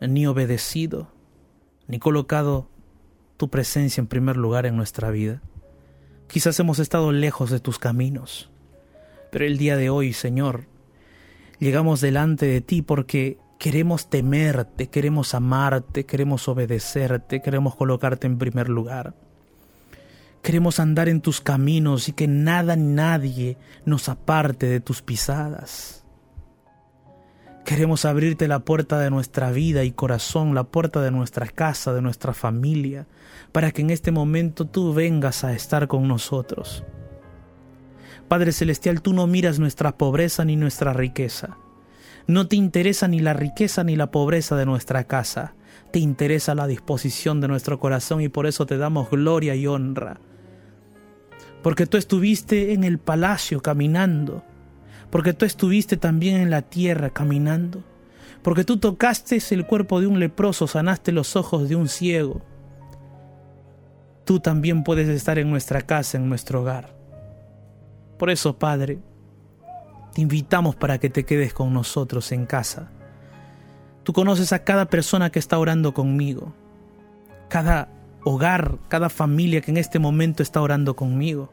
ni 0.00 0.26
obedecido, 0.26 1.08
ni 1.86 1.98
colocado 1.98 2.68
tu 3.42 3.50
presencia 3.50 4.00
en 4.00 4.06
primer 4.06 4.36
lugar 4.36 4.66
en 4.66 4.76
nuestra 4.76 5.10
vida. 5.10 5.42
Quizás 6.28 6.60
hemos 6.60 6.78
estado 6.78 7.10
lejos 7.10 7.50
de 7.50 7.58
tus 7.58 7.80
caminos, 7.80 8.52
pero 9.32 9.44
el 9.44 9.58
día 9.58 9.76
de 9.76 9.90
hoy, 9.90 10.12
Señor, 10.12 10.66
llegamos 11.58 12.00
delante 12.00 12.46
de 12.46 12.60
ti 12.60 12.82
porque 12.82 13.38
queremos 13.58 14.08
temerte, 14.08 14.90
queremos 14.90 15.34
amarte, 15.34 16.06
queremos 16.06 16.46
obedecerte, 16.46 17.42
queremos 17.42 17.74
colocarte 17.74 18.28
en 18.28 18.38
primer 18.38 18.68
lugar. 18.68 19.16
Queremos 20.40 20.78
andar 20.78 21.08
en 21.08 21.20
tus 21.20 21.40
caminos 21.40 22.08
y 22.08 22.12
que 22.12 22.28
nada 22.28 22.76
ni 22.76 22.94
nadie 22.94 23.56
nos 23.84 24.08
aparte 24.08 24.66
de 24.66 24.78
tus 24.78 25.02
pisadas. 25.02 26.01
Queremos 27.64 28.04
abrirte 28.04 28.48
la 28.48 28.58
puerta 28.60 28.98
de 28.98 29.10
nuestra 29.10 29.52
vida 29.52 29.84
y 29.84 29.92
corazón, 29.92 30.54
la 30.54 30.64
puerta 30.64 31.00
de 31.00 31.12
nuestra 31.12 31.46
casa, 31.46 31.94
de 31.94 32.02
nuestra 32.02 32.34
familia, 32.34 33.06
para 33.52 33.70
que 33.70 33.82
en 33.82 33.90
este 33.90 34.10
momento 34.10 34.66
tú 34.66 34.92
vengas 34.92 35.44
a 35.44 35.52
estar 35.52 35.86
con 35.86 36.08
nosotros. 36.08 36.82
Padre 38.26 38.52
Celestial, 38.52 39.00
tú 39.00 39.12
no 39.12 39.26
miras 39.26 39.60
nuestra 39.60 39.96
pobreza 39.96 40.44
ni 40.44 40.56
nuestra 40.56 40.92
riqueza. 40.92 41.56
No 42.26 42.48
te 42.48 42.56
interesa 42.56 43.06
ni 43.06 43.20
la 43.20 43.32
riqueza 43.32 43.84
ni 43.84 43.94
la 43.94 44.10
pobreza 44.10 44.56
de 44.56 44.66
nuestra 44.66 45.04
casa. 45.04 45.54
Te 45.92 45.98
interesa 46.00 46.54
la 46.54 46.66
disposición 46.66 47.40
de 47.40 47.48
nuestro 47.48 47.78
corazón 47.78 48.22
y 48.22 48.28
por 48.28 48.46
eso 48.46 48.66
te 48.66 48.76
damos 48.76 49.10
gloria 49.10 49.54
y 49.54 49.66
honra. 49.66 50.18
Porque 51.62 51.86
tú 51.86 51.96
estuviste 51.96 52.72
en 52.72 52.82
el 52.82 52.98
palacio 52.98 53.60
caminando 53.60 54.44
porque 55.12 55.34
tú 55.34 55.44
estuviste 55.44 55.98
también 55.98 56.40
en 56.40 56.48
la 56.48 56.62
tierra 56.62 57.10
caminando, 57.10 57.84
porque 58.40 58.64
tú 58.64 58.78
tocaste 58.78 59.38
el 59.50 59.66
cuerpo 59.66 60.00
de 60.00 60.06
un 60.06 60.18
leproso, 60.18 60.66
sanaste 60.66 61.12
los 61.12 61.36
ojos 61.36 61.68
de 61.68 61.76
un 61.76 61.88
ciego. 61.88 62.40
Tú 64.24 64.40
también 64.40 64.84
puedes 64.84 65.10
estar 65.10 65.38
en 65.38 65.50
nuestra 65.50 65.82
casa, 65.82 66.16
en 66.16 66.30
nuestro 66.30 66.62
hogar. 66.62 66.96
Por 68.18 68.30
eso, 68.30 68.58
Padre, 68.58 69.00
te 70.14 70.22
invitamos 70.22 70.76
para 70.76 70.96
que 70.96 71.10
te 71.10 71.26
quedes 71.26 71.52
con 71.52 71.74
nosotros 71.74 72.32
en 72.32 72.46
casa. 72.46 72.90
Tú 74.04 74.14
conoces 74.14 74.54
a 74.54 74.64
cada 74.64 74.86
persona 74.86 75.28
que 75.28 75.40
está 75.40 75.58
orando 75.58 75.92
conmigo, 75.92 76.54
cada 77.50 77.90
hogar, 78.24 78.78
cada 78.88 79.10
familia 79.10 79.60
que 79.60 79.72
en 79.72 79.76
este 79.76 79.98
momento 79.98 80.42
está 80.42 80.62
orando 80.62 80.96
conmigo. 80.96 81.52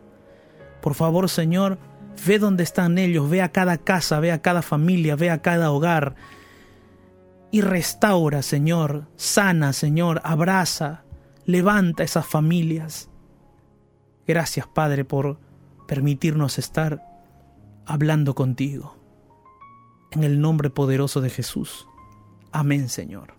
Por 0.80 0.94
favor, 0.94 1.28
Señor, 1.28 1.78
Ve 2.26 2.40
dónde 2.40 2.64
están 2.64 2.98
ellos, 2.98 3.30
ve 3.30 3.42
a 3.42 3.52
cada 3.52 3.78
casa, 3.78 4.20
ve 4.20 4.32
a 4.32 4.42
cada 4.42 4.62
familia, 4.62 5.16
ve 5.16 5.30
a 5.30 5.42
cada 5.42 5.72
hogar. 5.72 6.16
Y 7.52 7.62
restaura, 7.62 8.42
Señor, 8.42 9.08
sana, 9.16 9.74
Señor, 9.74 10.22
abraza, 10.24 11.04
levanta 11.46 12.04
esas 12.04 12.28
familias. 12.28 13.10
Gracias, 14.28 14.68
Padre, 14.68 15.06
por 15.06 15.40
permitirnos 15.88 16.60
estar 16.60 17.04
hablando 17.86 18.36
contigo. 18.36 18.96
En 20.12 20.24
el 20.24 20.40
nombre 20.40 20.70
poderoso 20.70 21.22
de 21.22 21.30
Jesús. 21.32 21.88
Amén, 22.52 22.90
Señor. 22.90 23.39